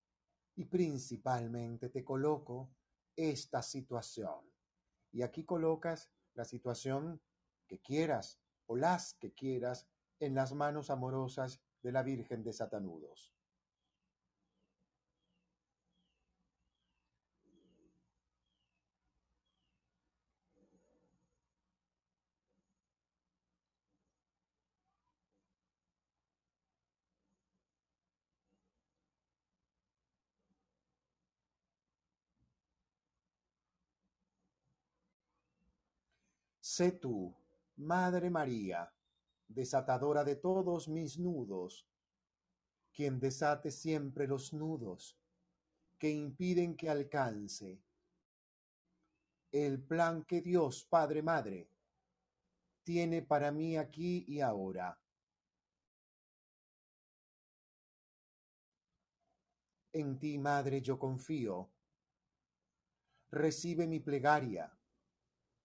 Y 0.55 0.67
principalmente 0.67 1.89
te 1.89 2.05
coloco 2.05 2.71
esta 3.17 3.63
situación. 3.63 4.49
Y 5.11 5.23
aquí 5.23 5.45
colocas 5.45 6.09
la 6.35 6.45
situación 6.45 7.21
que 7.67 7.81
quieras 7.81 8.39
o 8.67 8.77
las 8.77 9.15
que 9.15 9.33
quieras 9.33 9.89
en 10.21 10.35
las 10.35 10.53
manos 10.55 10.91
amorosas 10.91 11.61
de 11.83 11.93
la 11.93 12.03
Virgen 12.03 12.43
de 12.43 12.53
Satanudos. 12.53 13.33
Sé 36.61 36.93
tú, 36.93 37.35
Madre 37.77 38.29
María, 38.29 38.93
desatadora 39.49 40.25
de 40.25 40.37
todos 40.37 40.89
mis 40.89 41.19
nudos, 41.19 41.87
quien 42.93 43.19
desate 43.21 43.71
siempre 43.71 44.27
los 44.27 44.53
nudos 44.53 45.19
que 45.99 46.11
impiden 46.11 46.77
que 46.77 46.91
alcance 46.91 47.83
el 49.53 49.83
plan 49.83 50.25
que 50.25 50.43
Dios 50.43 50.85
Padre 50.85 51.23
Madre 51.23 51.71
tiene 52.83 53.23
para 53.23 53.51
mí 53.51 53.77
aquí 53.77 54.25
y 54.29 54.41
ahora. 54.41 54.99
En 59.93 60.19
ti, 60.19 60.39
Madre, 60.39 60.83
yo 60.83 60.99
confío. 60.99 61.71
Recibe 63.31 63.87
mi 63.87 64.01
plegaria 64.01 64.77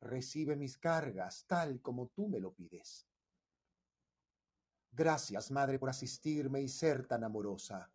recibe 0.01 0.55
mis 0.55 0.77
cargas 0.77 1.45
tal 1.47 1.79
como 1.82 2.07
tú 2.07 2.27
me 2.27 2.39
lo 2.39 2.53
pides. 2.53 3.07
Gracias, 4.91 5.49
Madre, 5.51 5.79
por 5.79 5.89
asistirme 5.89 6.61
y 6.61 6.67
ser 6.67 7.07
tan 7.07 7.23
amorosa. 7.23 7.89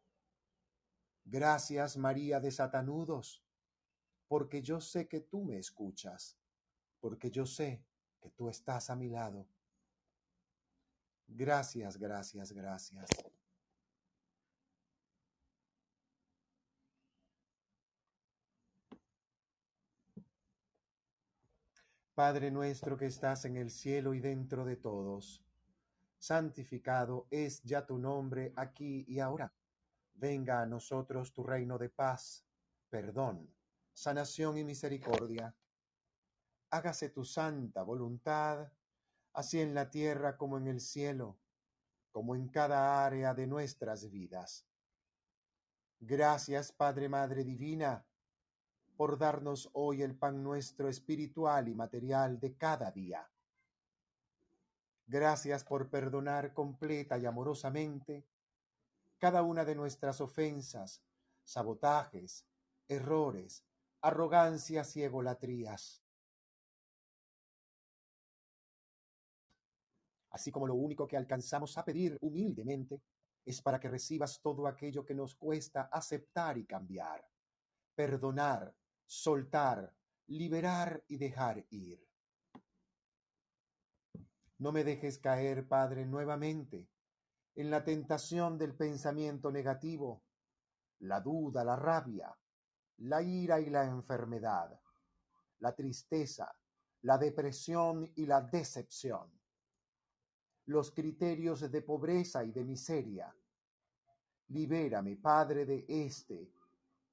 Gracias, 1.24 1.96
María 1.96 2.40
de 2.40 2.50
Satanudos, 2.50 3.44
porque 4.28 4.62
yo 4.62 4.80
sé 4.80 5.06
que 5.06 5.20
tú 5.20 5.44
me 5.44 5.58
escuchas, 5.58 6.38
porque 7.00 7.30
yo 7.30 7.44
sé 7.44 7.84
que 8.20 8.30
tú 8.30 8.48
estás 8.48 8.88
a 8.90 8.96
mi 8.96 9.08
lado. 9.08 9.46
Gracias, 11.28 11.98
gracias, 11.98 12.52
gracias. 12.52 13.10
Padre 22.14 22.50
nuestro 22.50 22.96
que 22.96 23.04
estás 23.04 23.44
en 23.44 23.58
el 23.58 23.70
cielo 23.70 24.14
y 24.14 24.20
dentro 24.20 24.64
de 24.64 24.76
todos, 24.76 25.45
santificado 26.18 27.26
es 27.30 27.62
ya 27.62 27.86
tu 27.86 27.98
nombre 27.98 28.52
aquí 28.56 29.04
y 29.08 29.20
ahora. 29.20 29.52
Venga 30.14 30.62
a 30.62 30.66
nosotros 30.66 31.32
tu 31.32 31.42
reino 31.42 31.78
de 31.78 31.90
paz, 31.90 32.44
perdón, 32.88 33.54
sanación 33.92 34.58
y 34.58 34.64
misericordia. 34.64 35.54
Hágase 36.70 37.10
tu 37.10 37.24
santa 37.24 37.82
voluntad, 37.82 38.72
así 39.34 39.60
en 39.60 39.74
la 39.74 39.90
tierra 39.90 40.36
como 40.36 40.56
en 40.58 40.66
el 40.66 40.80
cielo, 40.80 41.38
como 42.10 42.34
en 42.34 42.48
cada 42.48 43.04
área 43.04 43.34
de 43.34 43.46
nuestras 43.46 44.10
vidas. 44.10 44.66
Gracias, 46.00 46.72
Padre, 46.72 47.08
Madre 47.08 47.44
Divina, 47.44 48.06
por 48.96 49.18
darnos 49.18 49.68
hoy 49.74 50.02
el 50.02 50.16
pan 50.16 50.42
nuestro 50.42 50.88
espiritual 50.88 51.68
y 51.68 51.74
material 51.74 52.40
de 52.40 52.56
cada 52.56 52.90
día. 52.90 53.30
Gracias 55.06 55.62
por 55.62 55.88
perdonar 55.88 56.52
completa 56.52 57.16
y 57.16 57.26
amorosamente 57.26 58.24
cada 59.18 59.42
una 59.42 59.64
de 59.64 59.76
nuestras 59.76 60.20
ofensas, 60.20 61.00
sabotajes, 61.44 62.44
errores, 62.88 63.64
arrogancias 64.00 64.96
y 64.96 65.04
egolatrías. 65.04 66.02
Así 70.30 70.50
como 70.50 70.66
lo 70.66 70.74
único 70.74 71.06
que 71.06 71.16
alcanzamos 71.16 71.78
a 71.78 71.84
pedir 71.84 72.18
humildemente 72.20 73.00
es 73.44 73.62
para 73.62 73.78
que 73.78 73.88
recibas 73.88 74.40
todo 74.42 74.66
aquello 74.66 75.04
que 75.04 75.14
nos 75.14 75.36
cuesta 75.36 75.82
aceptar 75.82 76.58
y 76.58 76.66
cambiar, 76.66 77.24
perdonar, 77.94 78.74
soltar, 79.06 79.94
liberar 80.26 81.02
y 81.06 81.16
dejar 81.16 81.64
ir. 81.70 82.05
No 84.58 84.72
me 84.72 84.84
dejes 84.84 85.18
caer, 85.18 85.66
Padre, 85.68 86.06
nuevamente 86.06 86.88
en 87.56 87.70
la 87.70 87.84
tentación 87.84 88.58
del 88.58 88.74
pensamiento 88.74 89.50
negativo, 89.50 90.22
la 91.00 91.20
duda, 91.20 91.64
la 91.64 91.76
rabia, 91.76 92.36
la 92.98 93.22
ira 93.22 93.60
y 93.60 93.70
la 93.70 93.84
enfermedad, 93.84 94.78
la 95.60 95.74
tristeza, 95.74 96.54
la 97.02 97.18
depresión 97.18 98.12
y 98.16 98.26
la 98.26 98.42
decepción. 98.42 99.30
los 100.66 100.90
criterios 100.90 101.70
de 101.70 101.82
pobreza 101.82 102.44
y 102.44 102.52
de 102.52 102.64
miseria. 102.64 103.34
Libérame, 104.48 105.16
Padre, 105.16 105.64
de 105.64 105.84
este 105.88 106.52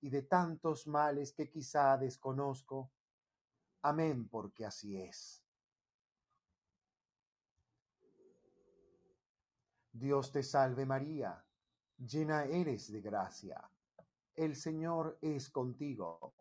y 0.02 0.10
de 0.10 0.24
tantos 0.24 0.88
males 0.88 1.34
que 1.34 1.50
quizá 1.50 1.98
desconozco. 1.98 2.92
Amén, 3.84 4.28
porque 4.30 4.66
así 4.66 4.98
es. 4.98 5.43
Dios 9.94 10.32
te 10.32 10.42
salve 10.42 10.88
María, 10.88 11.46
llena 11.98 12.46
eres 12.46 12.92
de 12.92 13.00
gracia. 13.00 13.70
El 14.34 14.56
Señor 14.56 15.20
es 15.22 15.52
contigo. 15.52 16.34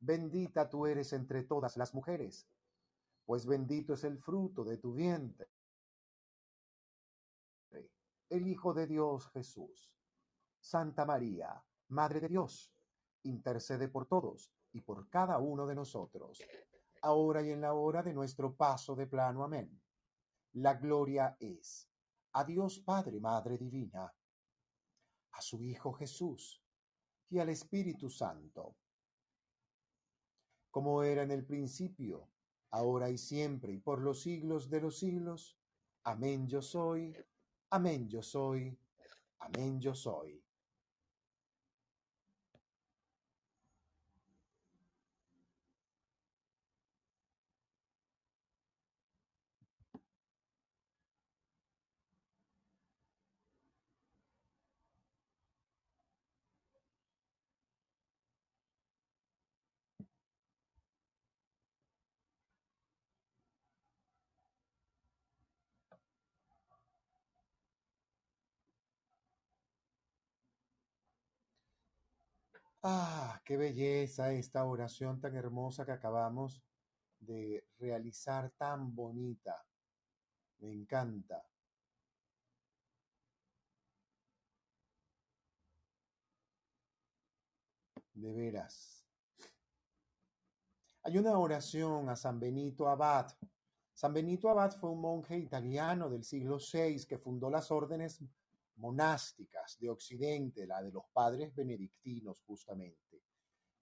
Bendita 0.00 0.68
tú 0.68 0.86
eres 0.86 1.12
entre 1.12 1.44
todas 1.44 1.76
las 1.76 1.94
mujeres, 1.94 2.48
pues 3.24 3.46
bendito 3.46 3.94
es 3.94 4.02
el 4.02 4.18
fruto 4.18 4.64
de 4.64 4.78
tu 4.78 4.92
vientre. 4.92 5.48
El 8.28 8.48
Hijo 8.48 8.74
de 8.74 8.88
Dios 8.88 9.28
Jesús. 9.30 9.92
Santa 10.60 11.04
María, 11.04 11.62
Madre 11.90 12.20
de 12.20 12.28
Dios, 12.28 12.72
intercede 13.22 13.86
por 13.88 14.06
todos 14.06 14.52
y 14.72 14.80
por 14.80 15.08
cada 15.08 15.38
uno 15.38 15.64
de 15.64 15.76
nosotros, 15.76 16.42
ahora 17.02 17.40
y 17.42 17.50
en 17.52 17.60
la 17.60 17.72
hora 17.74 18.02
de 18.02 18.12
nuestro 18.12 18.52
paso 18.52 18.96
de 18.96 19.06
plano. 19.06 19.44
Amén. 19.44 19.80
La 20.60 20.74
gloria 20.74 21.36
es 21.38 21.88
a 22.32 22.42
Dios 22.42 22.80
Padre, 22.80 23.20
Madre 23.20 23.56
Divina, 23.56 24.12
a 25.30 25.40
su 25.40 25.62
Hijo 25.62 25.92
Jesús 25.92 26.60
y 27.30 27.38
al 27.38 27.50
Espíritu 27.50 28.10
Santo, 28.10 28.74
como 30.72 31.04
era 31.04 31.22
en 31.22 31.30
el 31.30 31.46
principio, 31.46 32.28
ahora 32.70 33.08
y 33.08 33.18
siempre, 33.18 33.72
y 33.72 33.78
por 33.78 34.00
los 34.00 34.20
siglos 34.20 34.68
de 34.68 34.80
los 34.80 34.98
siglos. 34.98 35.56
Amén 36.02 36.48
yo 36.48 36.60
soy, 36.60 37.16
amén 37.70 38.08
yo 38.08 38.20
soy, 38.20 38.76
amén 39.38 39.80
yo 39.80 39.94
soy. 39.94 40.42
Ah, 72.90 73.38
qué 73.44 73.58
belleza 73.58 74.32
esta 74.32 74.64
oración 74.64 75.20
tan 75.20 75.36
hermosa 75.36 75.84
que 75.84 75.92
acabamos 75.92 76.62
de 77.20 77.66
realizar, 77.78 78.50
tan 78.56 78.94
bonita. 78.94 79.62
Me 80.60 80.72
encanta. 80.72 81.44
De 88.14 88.32
veras. 88.32 89.04
Hay 91.02 91.18
una 91.18 91.38
oración 91.38 92.08
a 92.08 92.16
San 92.16 92.40
Benito 92.40 92.88
Abad. 92.88 93.36
San 93.92 94.14
Benito 94.14 94.48
Abad 94.48 94.72
fue 94.80 94.88
un 94.88 95.02
monje 95.02 95.36
italiano 95.36 96.08
del 96.08 96.24
siglo 96.24 96.56
VI 96.56 97.04
que 97.06 97.18
fundó 97.18 97.50
las 97.50 97.70
órdenes 97.70 98.22
monásticas 98.78 99.78
de 99.78 99.90
Occidente, 99.90 100.66
la 100.66 100.82
de 100.82 100.92
los 100.92 101.04
padres 101.12 101.54
benedictinos 101.54 102.40
justamente. 102.46 103.22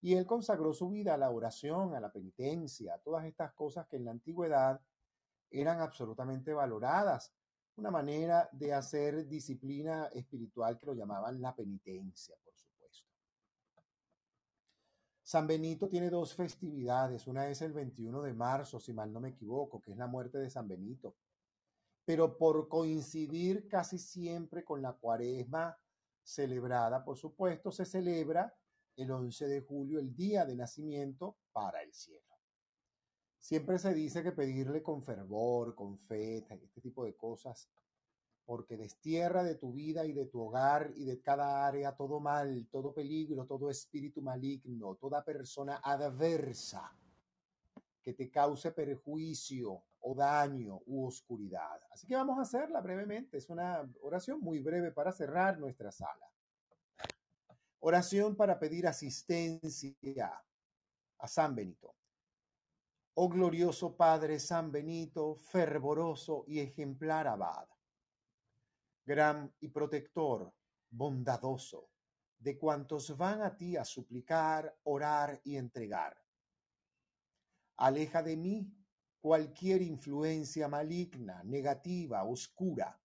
Y 0.00 0.14
él 0.14 0.26
consagró 0.26 0.72
su 0.72 0.88
vida 0.88 1.14
a 1.14 1.18
la 1.18 1.30
oración, 1.30 1.94
a 1.94 2.00
la 2.00 2.12
penitencia, 2.12 2.94
a 2.94 2.98
todas 2.98 3.24
estas 3.24 3.52
cosas 3.52 3.86
que 3.86 3.96
en 3.96 4.04
la 4.04 4.10
antigüedad 4.10 4.80
eran 5.50 5.80
absolutamente 5.80 6.52
valoradas. 6.52 7.32
Una 7.76 7.90
manera 7.90 8.48
de 8.52 8.72
hacer 8.72 9.26
disciplina 9.26 10.06
espiritual 10.06 10.78
que 10.78 10.86
lo 10.86 10.94
llamaban 10.94 11.40
la 11.40 11.54
penitencia, 11.54 12.34
por 12.42 12.56
supuesto. 12.56 13.10
San 15.22 15.46
Benito 15.46 15.88
tiene 15.88 16.08
dos 16.08 16.34
festividades. 16.34 17.26
Una 17.26 17.48
es 17.48 17.60
el 17.60 17.72
21 17.72 18.22
de 18.22 18.32
marzo, 18.32 18.80
si 18.80 18.92
mal 18.92 19.12
no 19.12 19.20
me 19.20 19.30
equivoco, 19.30 19.80
que 19.80 19.92
es 19.92 19.96
la 19.98 20.06
muerte 20.06 20.38
de 20.38 20.48
San 20.48 20.68
Benito 20.68 21.16
pero 22.06 22.38
por 22.38 22.68
coincidir 22.68 23.66
casi 23.68 23.98
siempre 23.98 24.64
con 24.64 24.80
la 24.80 24.92
cuaresma 24.92 25.76
celebrada, 26.22 27.04
por 27.04 27.18
supuesto, 27.18 27.72
se 27.72 27.84
celebra 27.84 28.54
el 28.94 29.10
11 29.10 29.48
de 29.48 29.60
julio, 29.60 29.98
el 29.98 30.14
día 30.14 30.44
de 30.46 30.54
nacimiento 30.54 31.36
para 31.52 31.82
el 31.82 31.92
cielo. 31.92 32.22
Siempre 33.38 33.78
se 33.78 33.92
dice 33.92 34.22
que 34.22 34.32
pedirle 34.32 34.82
con 34.82 35.02
fervor, 35.02 35.74
con 35.74 35.98
fe, 35.98 36.46
este 36.48 36.80
tipo 36.80 37.04
de 37.04 37.16
cosas, 37.16 37.68
porque 38.44 38.76
destierra 38.76 39.42
de 39.42 39.56
tu 39.56 39.72
vida 39.72 40.06
y 40.06 40.12
de 40.12 40.26
tu 40.26 40.40
hogar 40.40 40.92
y 40.94 41.04
de 41.04 41.20
cada 41.20 41.66
área 41.66 41.96
todo 41.96 42.20
mal, 42.20 42.68
todo 42.70 42.94
peligro, 42.94 43.46
todo 43.46 43.68
espíritu 43.68 44.22
maligno, 44.22 44.94
toda 44.94 45.24
persona 45.24 45.80
adversa 45.82 46.96
que 48.00 48.12
te 48.14 48.30
cause 48.30 48.70
perjuicio 48.70 49.82
o 50.08 50.14
daño 50.14 50.82
u 50.86 51.04
oscuridad. 51.04 51.80
Así 51.90 52.06
que 52.06 52.14
vamos 52.14 52.38
a 52.38 52.42
hacerla 52.42 52.80
brevemente. 52.80 53.38
Es 53.38 53.50
una 53.50 53.84
oración 54.02 54.40
muy 54.40 54.60
breve 54.60 54.92
para 54.92 55.10
cerrar 55.10 55.58
nuestra 55.58 55.90
sala. 55.90 56.30
Oración 57.80 58.36
para 58.36 58.56
pedir 58.56 58.86
asistencia 58.86 60.44
a 61.18 61.28
San 61.28 61.56
Benito. 61.56 61.96
Oh 63.14 63.28
glorioso 63.28 63.96
Padre 63.96 64.38
San 64.38 64.70
Benito, 64.70 65.34
fervoroso 65.34 66.44
y 66.46 66.60
ejemplar 66.60 67.26
abad, 67.26 67.66
gran 69.04 69.52
y 69.60 69.68
protector, 69.68 70.52
bondadoso, 70.90 71.88
de 72.38 72.56
cuantos 72.56 73.16
van 73.16 73.42
a 73.42 73.56
ti 73.56 73.76
a 73.76 73.84
suplicar, 73.84 74.76
orar 74.84 75.40
y 75.42 75.56
entregar 75.56 76.16
Aleja 77.78 78.22
de 78.22 78.36
mí 78.36 78.72
cualquier 79.26 79.82
influencia 79.82 80.68
maligna, 80.68 81.42
negativa, 81.42 82.22
oscura, 82.22 82.96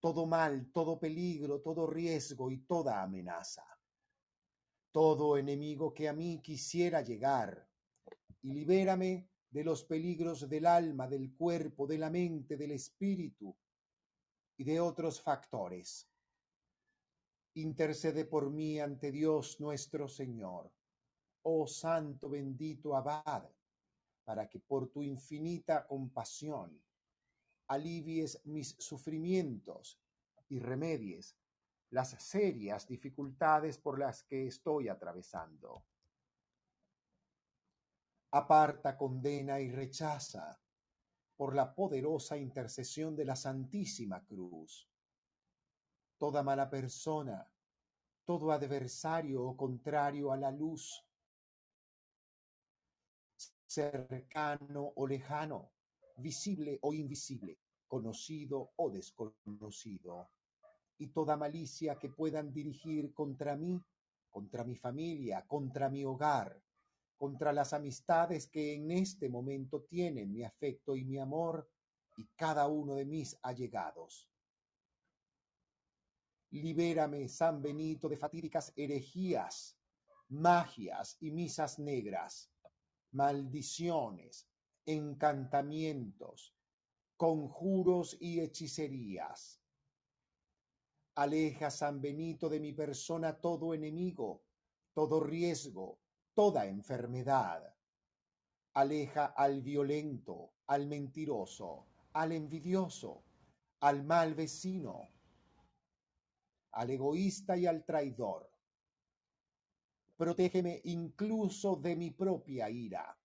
todo 0.00 0.26
mal, 0.26 0.72
todo 0.72 0.98
peligro, 0.98 1.60
todo 1.60 1.86
riesgo 1.86 2.50
y 2.50 2.66
toda 2.66 3.00
amenaza. 3.00 3.64
Todo 4.90 5.38
enemigo 5.38 5.94
que 5.94 6.08
a 6.08 6.12
mí 6.12 6.40
quisiera 6.42 7.00
llegar, 7.00 7.64
y 8.42 8.54
libérame 8.54 9.30
de 9.48 9.62
los 9.62 9.84
peligros 9.84 10.48
del 10.48 10.66
alma, 10.66 11.06
del 11.06 11.32
cuerpo, 11.36 11.86
de 11.86 11.98
la 11.98 12.10
mente, 12.10 12.56
del 12.56 12.72
espíritu 12.72 13.56
y 14.56 14.64
de 14.64 14.80
otros 14.80 15.20
factores. 15.20 16.08
Intercede 17.54 18.24
por 18.24 18.50
mí 18.50 18.80
ante 18.80 19.12
Dios 19.12 19.60
nuestro 19.60 20.08
Señor. 20.08 20.72
Oh 21.42 21.68
Santo 21.68 22.28
bendito 22.28 22.96
Abad, 22.96 23.48
para 24.26 24.48
que 24.48 24.58
por 24.58 24.88
tu 24.88 25.04
infinita 25.04 25.86
compasión 25.86 26.82
alivies 27.68 28.40
mis 28.44 28.74
sufrimientos 28.78 30.00
y 30.48 30.58
remedies 30.58 31.36
las 31.90 32.10
serias 32.18 32.88
dificultades 32.88 33.78
por 33.78 34.00
las 34.00 34.24
que 34.24 34.48
estoy 34.48 34.88
atravesando. 34.88 35.84
Aparta, 38.32 38.96
condena 38.96 39.60
y 39.60 39.70
rechaza 39.70 40.58
por 41.36 41.54
la 41.54 41.72
poderosa 41.72 42.36
intercesión 42.36 43.14
de 43.14 43.26
la 43.26 43.36
Santísima 43.36 44.24
Cruz. 44.24 44.88
Toda 46.18 46.42
mala 46.42 46.68
persona, 46.68 47.48
todo 48.24 48.50
adversario 48.50 49.44
o 49.44 49.56
contrario 49.56 50.32
a 50.32 50.36
la 50.36 50.50
luz 50.50 51.05
cercano 53.66 54.92
o 54.94 55.06
lejano, 55.06 55.72
visible 56.16 56.78
o 56.82 56.94
invisible, 56.94 57.58
conocido 57.86 58.72
o 58.76 58.90
desconocido, 58.90 60.30
y 60.98 61.08
toda 61.08 61.36
malicia 61.36 61.98
que 61.98 62.08
puedan 62.08 62.52
dirigir 62.52 63.12
contra 63.12 63.56
mí, 63.56 63.82
contra 64.30 64.64
mi 64.64 64.76
familia, 64.76 65.44
contra 65.46 65.90
mi 65.90 66.04
hogar, 66.04 66.62
contra 67.16 67.52
las 67.52 67.72
amistades 67.72 68.48
que 68.48 68.74
en 68.74 68.90
este 68.90 69.28
momento 69.28 69.82
tienen 69.82 70.32
mi 70.32 70.44
afecto 70.44 70.96
y 70.96 71.04
mi 71.04 71.18
amor 71.18 71.68
y 72.16 72.26
cada 72.34 72.68
uno 72.68 72.94
de 72.94 73.04
mis 73.04 73.36
allegados. 73.42 74.30
Libérame, 76.50 77.28
San 77.28 77.60
Benito, 77.60 78.08
de 78.08 78.16
fatídicas 78.16 78.72
herejías, 78.76 79.76
magias 80.28 81.16
y 81.20 81.30
misas 81.30 81.78
negras 81.78 82.50
maldiciones, 83.16 84.46
encantamientos, 84.84 86.54
conjuros 87.16 88.16
y 88.20 88.40
hechicerías. 88.40 89.62
Aleja, 91.14 91.70
San 91.70 92.02
Benito, 92.02 92.50
de 92.50 92.60
mi 92.60 92.74
persona 92.74 93.40
todo 93.40 93.72
enemigo, 93.72 94.42
todo 94.92 95.20
riesgo, 95.20 95.98
toda 96.34 96.66
enfermedad. 96.66 97.74
Aleja 98.74 99.24
al 99.24 99.62
violento, 99.62 100.52
al 100.66 100.86
mentiroso, 100.86 101.86
al 102.12 102.32
envidioso, 102.32 103.24
al 103.80 104.04
mal 104.04 104.34
vecino, 104.34 105.08
al 106.72 106.90
egoísta 106.90 107.56
y 107.56 107.64
al 107.64 107.82
traidor. 107.86 108.55
Protégeme 110.16 110.80
incluso 110.84 111.76
de 111.76 111.94
mi 111.94 112.10
propia 112.10 112.70
ira, 112.70 113.18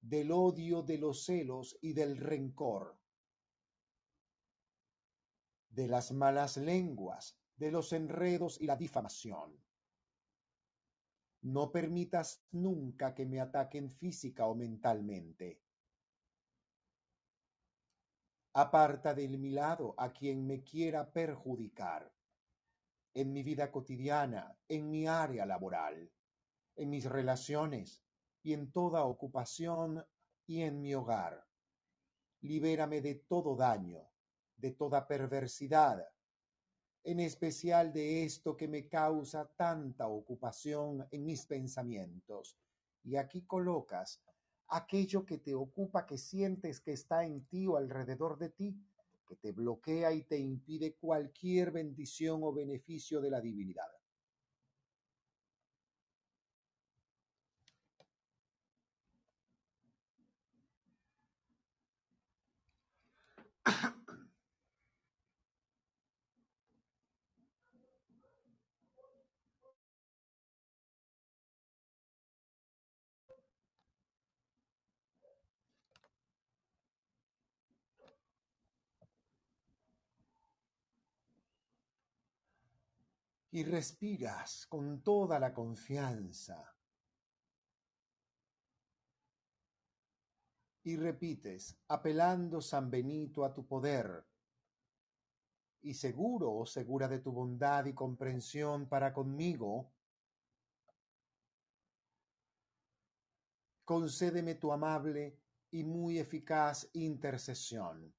del 0.00 0.30
odio, 0.30 0.82
de 0.82 0.96
los 0.96 1.24
celos 1.24 1.76
y 1.80 1.92
del 1.92 2.16
rencor, 2.18 2.96
de 5.68 5.88
las 5.88 6.12
malas 6.12 6.56
lenguas, 6.56 7.36
de 7.56 7.72
los 7.72 7.92
enredos 7.92 8.60
y 8.60 8.66
la 8.66 8.76
difamación. 8.76 9.60
No 11.42 11.72
permitas 11.72 12.44
nunca 12.52 13.12
que 13.12 13.26
me 13.26 13.40
ataquen 13.40 13.90
física 13.90 14.46
o 14.46 14.54
mentalmente. 14.54 15.60
Aparta 18.52 19.14
del 19.14 19.38
mi 19.38 19.50
lado 19.50 19.96
a 19.98 20.12
quien 20.12 20.46
me 20.46 20.62
quiera 20.62 21.10
perjudicar 21.12 22.12
en 23.14 23.32
mi 23.32 23.42
vida 23.42 23.70
cotidiana, 23.70 24.56
en 24.68 24.90
mi 24.90 25.06
área 25.06 25.44
laboral, 25.46 26.10
en 26.76 26.90
mis 26.90 27.04
relaciones 27.04 28.02
y 28.42 28.52
en 28.54 28.72
toda 28.72 29.04
ocupación 29.04 30.04
y 30.46 30.62
en 30.62 30.80
mi 30.80 30.94
hogar. 30.94 31.46
Libérame 32.40 33.00
de 33.00 33.14
todo 33.14 33.54
daño, 33.54 34.10
de 34.56 34.72
toda 34.72 35.06
perversidad, 35.06 36.04
en 37.04 37.20
especial 37.20 37.92
de 37.92 38.24
esto 38.24 38.56
que 38.56 38.68
me 38.68 38.88
causa 38.88 39.46
tanta 39.56 40.08
ocupación 40.08 41.06
en 41.10 41.24
mis 41.24 41.46
pensamientos. 41.46 42.56
Y 43.04 43.16
aquí 43.16 43.42
colocas 43.42 44.22
aquello 44.68 45.24
que 45.26 45.38
te 45.38 45.54
ocupa, 45.54 46.06
que 46.06 46.16
sientes 46.16 46.80
que 46.80 46.92
está 46.92 47.24
en 47.24 47.44
ti 47.46 47.66
o 47.66 47.76
alrededor 47.76 48.38
de 48.38 48.48
ti, 48.50 48.76
te 49.36 49.52
bloquea 49.52 50.12
y 50.12 50.22
te 50.24 50.38
impide 50.38 50.94
cualquier 50.94 51.70
bendición 51.70 52.40
o 52.42 52.52
beneficio 52.52 53.20
de 53.20 53.30
la 53.30 53.40
divinidad. 53.40 54.01
Y 83.52 83.64
respiras 83.64 84.66
con 84.66 85.02
toda 85.02 85.38
la 85.38 85.52
confianza. 85.52 86.74
Y 90.84 90.96
repites, 90.96 91.78
apelando 91.88 92.60
San 92.60 92.90
Benito 92.90 93.44
a 93.44 93.52
tu 93.52 93.66
poder, 93.66 94.24
y 95.82 95.94
seguro 95.94 96.52
o 96.52 96.66
segura 96.66 97.08
de 97.08 97.18
tu 97.18 97.30
bondad 97.30 97.84
y 97.84 97.92
comprensión 97.92 98.88
para 98.88 99.12
conmigo, 99.12 99.92
concédeme 103.84 104.54
tu 104.54 104.72
amable 104.72 105.38
y 105.72 105.84
muy 105.84 106.18
eficaz 106.18 106.88
intercesión. 106.94 108.14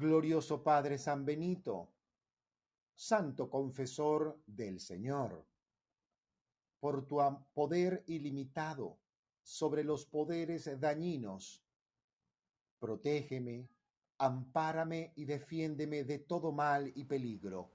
Glorioso 0.00 0.62
Padre 0.62 0.96
San 0.96 1.26
Benito, 1.26 1.92
Santo 2.94 3.50
Confesor 3.50 4.42
del 4.46 4.80
Señor, 4.80 5.46
por 6.80 7.06
tu 7.06 7.18
poder 7.52 8.02
ilimitado 8.06 8.98
sobre 9.42 9.84
los 9.84 10.06
poderes 10.06 10.80
dañinos, 10.80 11.62
protégeme, 12.78 13.68
ampárame 14.16 15.12
y 15.16 15.26
defiéndeme 15.26 16.04
de 16.04 16.18
todo 16.20 16.50
mal 16.50 16.90
y 16.94 17.04
peligro. 17.04 17.70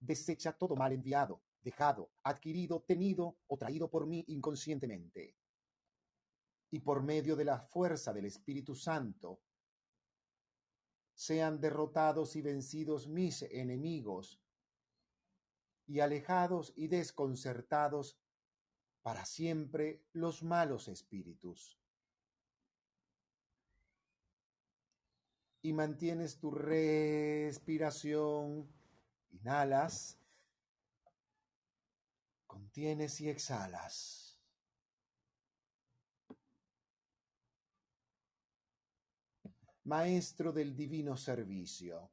Desecha 0.00 0.52
todo 0.52 0.74
mal 0.74 0.92
enviado, 0.92 1.42
dejado, 1.60 2.08
adquirido, 2.22 2.80
tenido 2.80 3.36
o 3.46 3.58
traído 3.58 3.90
por 3.90 4.06
mí 4.06 4.24
inconscientemente 4.28 5.34
y 6.70 6.80
por 6.80 7.02
medio 7.02 7.36
de 7.36 7.44
la 7.44 7.60
fuerza 7.60 8.12
del 8.12 8.26
Espíritu 8.26 8.74
Santo 8.74 9.40
sean 11.14 11.60
derrotados 11.60 12.36
y 12.36 12.42
vencidos 12.42 13.08
mis 13.08 13.42
enemigos 13.42 14.40
y 15.86 16.00
alejados 16.00 16.72
y 16.76 16.88
desconcertados 16.88 18.18
para 19.02 19.24
siempre 19.24 20.02
los 20.12 20.42
malos 20.42 20.88
espíritus. 20.88 21.78
Y 25.62 25.72
mantienes 25.72 26.38
tu 26.38 26.50
respiración, 26.50 27.96
inhalas, 29.30 30.18
contienes 32.46 33.20
y 33.20 33.28
exhalas. 33.28 34.25
Maestro 39.86 40.50
del 40.50 40.74
divino 40.74 41.16
servicio, 41.16 42.10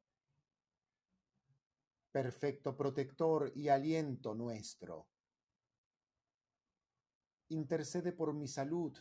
perfecto 2.11 2.78
protector 2.78 3.51
y 3.55 3.67
aliento 3.67 4.36
nuestro. 4.36 5.07
Intercede 7.49 8.11
por 8.11 8.32
mi 8.36 8.47
salud, 8.47 8.95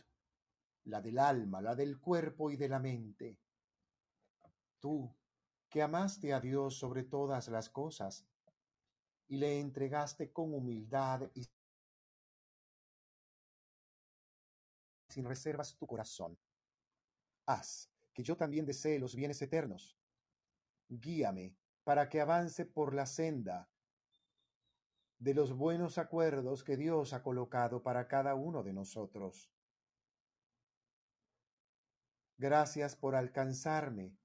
la 0.85 1.01
del 1.01 1.19
alma, 1.19 1.61
la 1.61 1.75
del 1.75 1.99
cuerpo 1.99 2.49
y 2.49 2.57
de 2.57 2.67
la 2.67 2.79
mente. 2.79 3.37
Tú, 4.79 5.15
que 5.69 5.83
amaste 5.83 6.33
a 6.33 6.39
Dios 6.39 6.75
sobre 6.75 7.03
todas 7.03 7.49
las 7.49 7.69
cosas 7.69 8.25
y 9.27 9.37
le 9.37 9.59
entregaste 9.59 10.31
con 10.31 10.51
humildad 10.51 11.29
y 11.35 11.47
sin 15.09 15.25
reservas 15.25 15.77
tu 15.77 15.85
corazón. 15.85 16.35
Haz 17.45 17.92
que 18.13 18.23
yo 18.23 18.37
también 18.37 18.65
desee 18.65 18.99
los 18.99 19.15
bienes 19.15 19.41
eternos. 19.41 19.97
Guíame 20.87 21.55
para 21.83 22.07
que 22.09 22.21
avance 22.21 22.65
por 22.65 22.93
la 22.93 23.05
senda 23.05 23.69
de 25.19 25.33
los 25.33 25.53
buenos 25.53 25.97
acuerdos 25.97 26.63
que 26.63 26.77
Dios 26.77 27.13
ha 27.13 27.23
colocado 27.23 27.81
para 27.81 28.07
cada 28.07 28.35
uno 28.35 28.63
de 28.63 28.73
nosotros. 28.73 29.49
Gracias 32.37 32.95
por 32.95 33.15
alcanzarme 33.15 34.17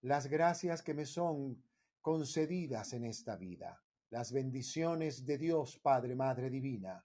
las 0.00 0.28
gracias 0.28 0.82
que 0.82 0.94
me 0.94 1.04
son 1.04 1.62
concedidas 2.00 2.92
en 2.92 3.04
esta 3.04 3.36
vida, 3.36 3.82
las 4.10 4.32
bendiciones 4.32 5.26
de 5.26 5.38
Dios 5.38 5.78
Padre, 5.78 6.14
Madre 6.14 6.48
Divina, 6.48 7.04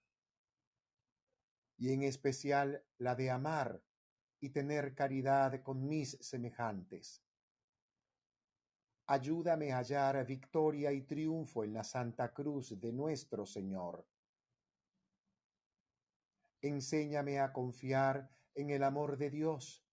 y 1.77 1.91
en 1.91 2.03
especial 2.03 2.85
la 2.99 3.15
de 3.15 3.31
amar 3.31 3.81
y 4.41 4.49
tener 4.49 4.95
caridad 4.95 5.61
con 5.61 5.87
mis 5.87 6.17
semejantes. 6.19 7.23
Ayúdame 9.05 9.71
a 9.71 9.77
hallar 9.77 10.25
victoria 10.25 10.91
y 10.91 11.03
triunfo 11.03 11.63
en 11.63 11.73
la 11.73 11.83
Santa 11.83 12.33
Cruz 12.33 12.79
de 12.79 12.91
nuestro 12.91 13.45
Señor. 13.45 14.05
Enséñame 16.61 17.39
a 17.39 17.53
confiar 17.53 18.29
en 18.55 18.71
el 18.71 18.83
amor 18.83 19.17
de 19.17 19.29
Dios 19.29 19.85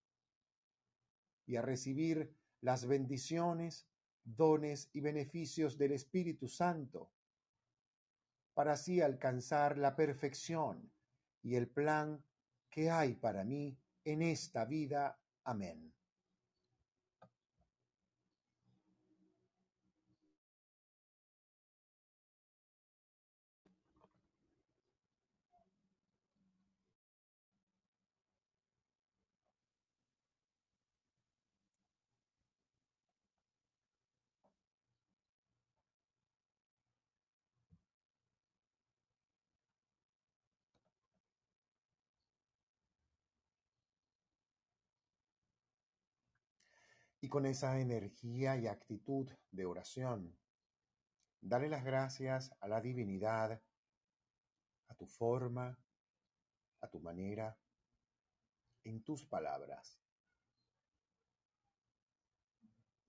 y 1.47 1.57
a 1.57 1.63
recibir 1.63 2.35
las 2.61 2.87
bendiciones, 2.87 3.87
dones 4.25 4.91
y 4.93 5.01
beneficios 5.01 5.77
del 5.79 5.93
Espíritu 5.93 6.49
Santo, 6.49 7.11
para 8.55 8.73
así 8.73 9.01
alcanzar 9.01 9.79
la 9.79 9.95
perfección 9.95 10.91
y 11.43 11.55
el 11.55 11.69
plan 11.69 12.23
que 12.71 12.91
hay 12.91 13.15
para 13.15 13.45
mí 13.45 13.79
en 14.13 14.23
esta 14.23 14.65
vida. 14.65 15.19
Amén. 15.45 15.98
Y 47.29 47.31
con 47.31 47.45
esa 47.45 47.79
energía 47.79 48.57
y 48.57 48.66
actitud 48.66 49.31
de 49.51 49.66
oración, 49.66 50.35
dale 51.43 51.68
las 51.68 51.85
gracias 51.85 52.51
a 52.59 52.68
la 52.68 52.81
divinidad, 52.81 53.62
a 54.87 54.95
tu 54.95 55.07
forma, 55.07 55.79
a 56.81 56.89
tu 56.89 57.01
manera, 57.01 57.55
en 58.83 59.03
tus 59.05 59.26
palabras. 59.26 60.01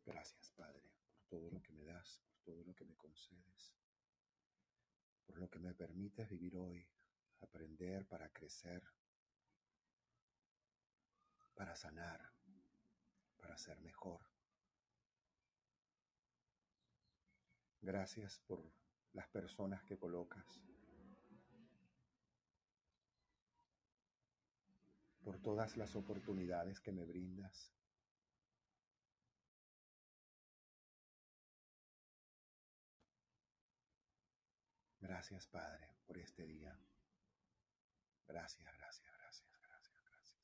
Gracias, 0.03 0.51
Padre, 0.51 0.91
por 1.13 1.23
todo 1.29 1.49
lo 1.49 1.61
que 1.61 1.71
me 1.71 1.85
das, 1.85 2.21
por 2.27 2.41
todo 2.41 2.65
lo 2.65 2.75
que 2.75 2.83
me 2.83 2.97
concedes, 2.97 3.73
por 5.27 5.39
lo 5.39 5.49
que 5.49 5.59
me 5.59 5.73
permites 5.73 6.27
vivir 6.29 6.57
hoy, 6.57 6.85
aprender 7.39 8.05
para 8.05 8.27
crecer, 8.33 8.83
para 11.55 11.73
sanar, 11.73 12.38
para 13.39 13.57
ser 13.57 13.79
mejor. 13.81 14.21
Gracias 17.81 18.39
por 18.39 18.63
las 19.13 19.27
personas 19.29 19.83
que 19.83 19.97
colocas, 19.97 20.61
por 25.23 25.39
todas 25.41 25.77
las 25.77 25.95
oportunidades 25.95 26.79
que 26.79 26.91
me 26.91 27.05
brindas. 27.05 27.73
Gracias, 35.01 35.47
Padre, 35.47 35.87
por 36.05 36.17
este 36.17 36.45
día. 36.45 36.77
Gracias, 38.27 38.71
gracias, 38.77 39.11
gracias, 39.17 39.49
gracias, 39.59 40.03
gracias. 40.05 40.39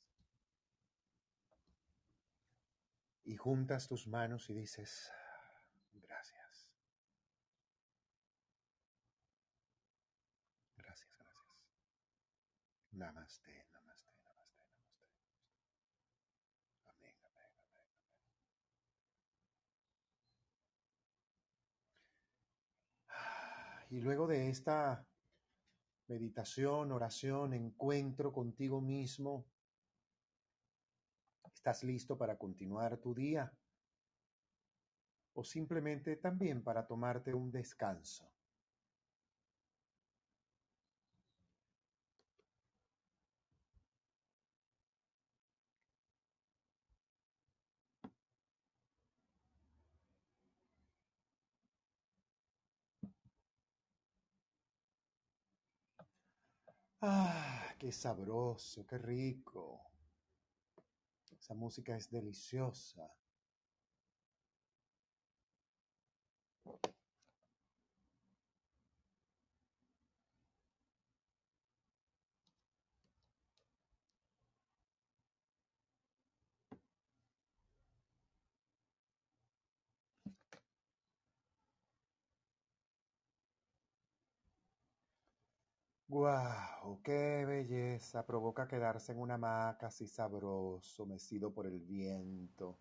Y 3.26 3.38
juntas 3.38 3.88
tus 3.88 4.08
manos 4.08 4.50
y 4.52 4.54
dices, 4.54 5.12
gracias. 5.94 6.70
Gracias, 10.78 11.10
gracias. 11.18 11.46
Namaste, 12.92 13.66
namaste, 13.72 14.12
namaste, 14.22 14.62
namaste. 14.62 15.10
Amén, 16.86 17.16
amén, 17.26 17.52
amén, 17.58 17.80
amén. 17.80 17.96
Y 23.90 24.02
luego 24.02 24.28
de 24.28 24.50
esta 24.50 25.04
meditación, 26.08 26.92
oración, 26.92 27.54
encuentro 27.54 28.32
contigo 28.32 28.82
mismo, 28.82 29.48
¿estás 31.66 31.84
listo 31.84 32.16
para 32.16 32.38
continuar 32.38 32.96
tu 33.00 33.16
día? 33.16 33.52
O 35.40 35.44
simplemente 35.44 36.12
también 36.26 36.58
para 36.68 36.88
tomarte 36.92 37.32
un 37.42 37.52
descanso. 37.52 38.26
Ah, 57.02 57.74
qué 57.80 57.90
sabroso, 57.94 58.86
qué 58.86 58.98
rico. 58.98 59.95
Esa 61.46 61.54
música 61.54 61.96
es 61.96 62.10
deliciosa. 62.10 63.08
¡Qué 87.04 87.46
belleza! 87.46 88.26
Provoca 88.26 88.68
quedarse 88.68 89.12
en 89.12 89.20
una 89.20 89.36
hamaca 89.36 89.88
así 89.88 90.08
sabroso, 90.08 91.06
mecido 91.06 91.52
por 91.52 91.66
el 91.66 91.80
viento. 91.80 92.78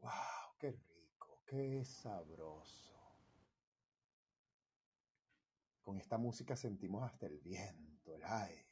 ¡Guau! 0.00 0.56
¡Qué 0.58 0.72
rico! 0.72 1.40
¡Qué 1.46 1.84
sabroso! 1.84 2.94
Con 5.82 5.98
esta 5.98 6.18
música 6.18 6.56
sentimos 6.56 7.02
hasta 7.04 7.26
el 7.26 7.38
viento, 7.38 8.14
el 8.14 8.24
aire. 8.24 8.63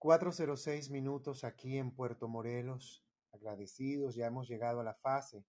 Cuatro 0.00 0.30
cero 0.30 0.56
seis 0.56 0.90
minutos 0.90 1.42
aquí 1.42 1.76
en 1.76 1.90
Puerto 1.90 2.28
Morelos. 2.28 3.04
Agradecidos, 3.32 4.14
ya 4.14 4.26
hemos 4.26 4.46
llegado 4.46 4.78
a 4.78 4.84
la 4.84 4.94
fase, 4.94 5.44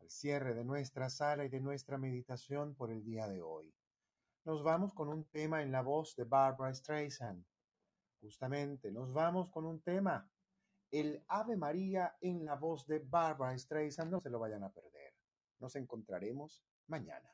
al 0.00 0.08
cierre 0.08 0.54
de 0.54 0.64
nuestra 0.64 1.10
sala 1.10 1.44
y 1.44 1.50
de 1.50 1.60
nuestra 1.60 1.98
meditación 1.98 2.74
por 2.74 2.90
el 2.90 3.04
día 3.04 3.28
de 3.28 3.42
hoy. 3.42 3.74
Nos 4.46 4.62
vamos 4.62 4.94
con 4.94 5.10
un 5.10 5.26
tema 5.26 5.62
en 5.62 5.70
la 5.70 5.82
voz 5.82 6.16
de 6.16 6.24
Barbara 6.24 6.74
Streisand. 6.74 7.44
Justamente, 8.22 8.90
nos 8.90 9.12
vamos 9.12 9.50
con 9.50 9.66
un 9.66 9.82
tema, 9.82 10.30
el 10.90 11.22
Ave 11.28 11.58
María 11.58 12.16
en 12.22 12.46
la 12.46 12.54
voz 12.54 12.86
de 12.86 13.00
Barbara 13.00 13.58
Streisand. 13.58 14.10
No 14.10 14.22
se 14.22 14.30
lo 14.30 14.38
vayan 14.38 14.64
a 14.64 14.72
perder. 14.72 15.12
Nos 15.58 15.76
encontraremos 15.76 16.64
mañana. 16.86 17.30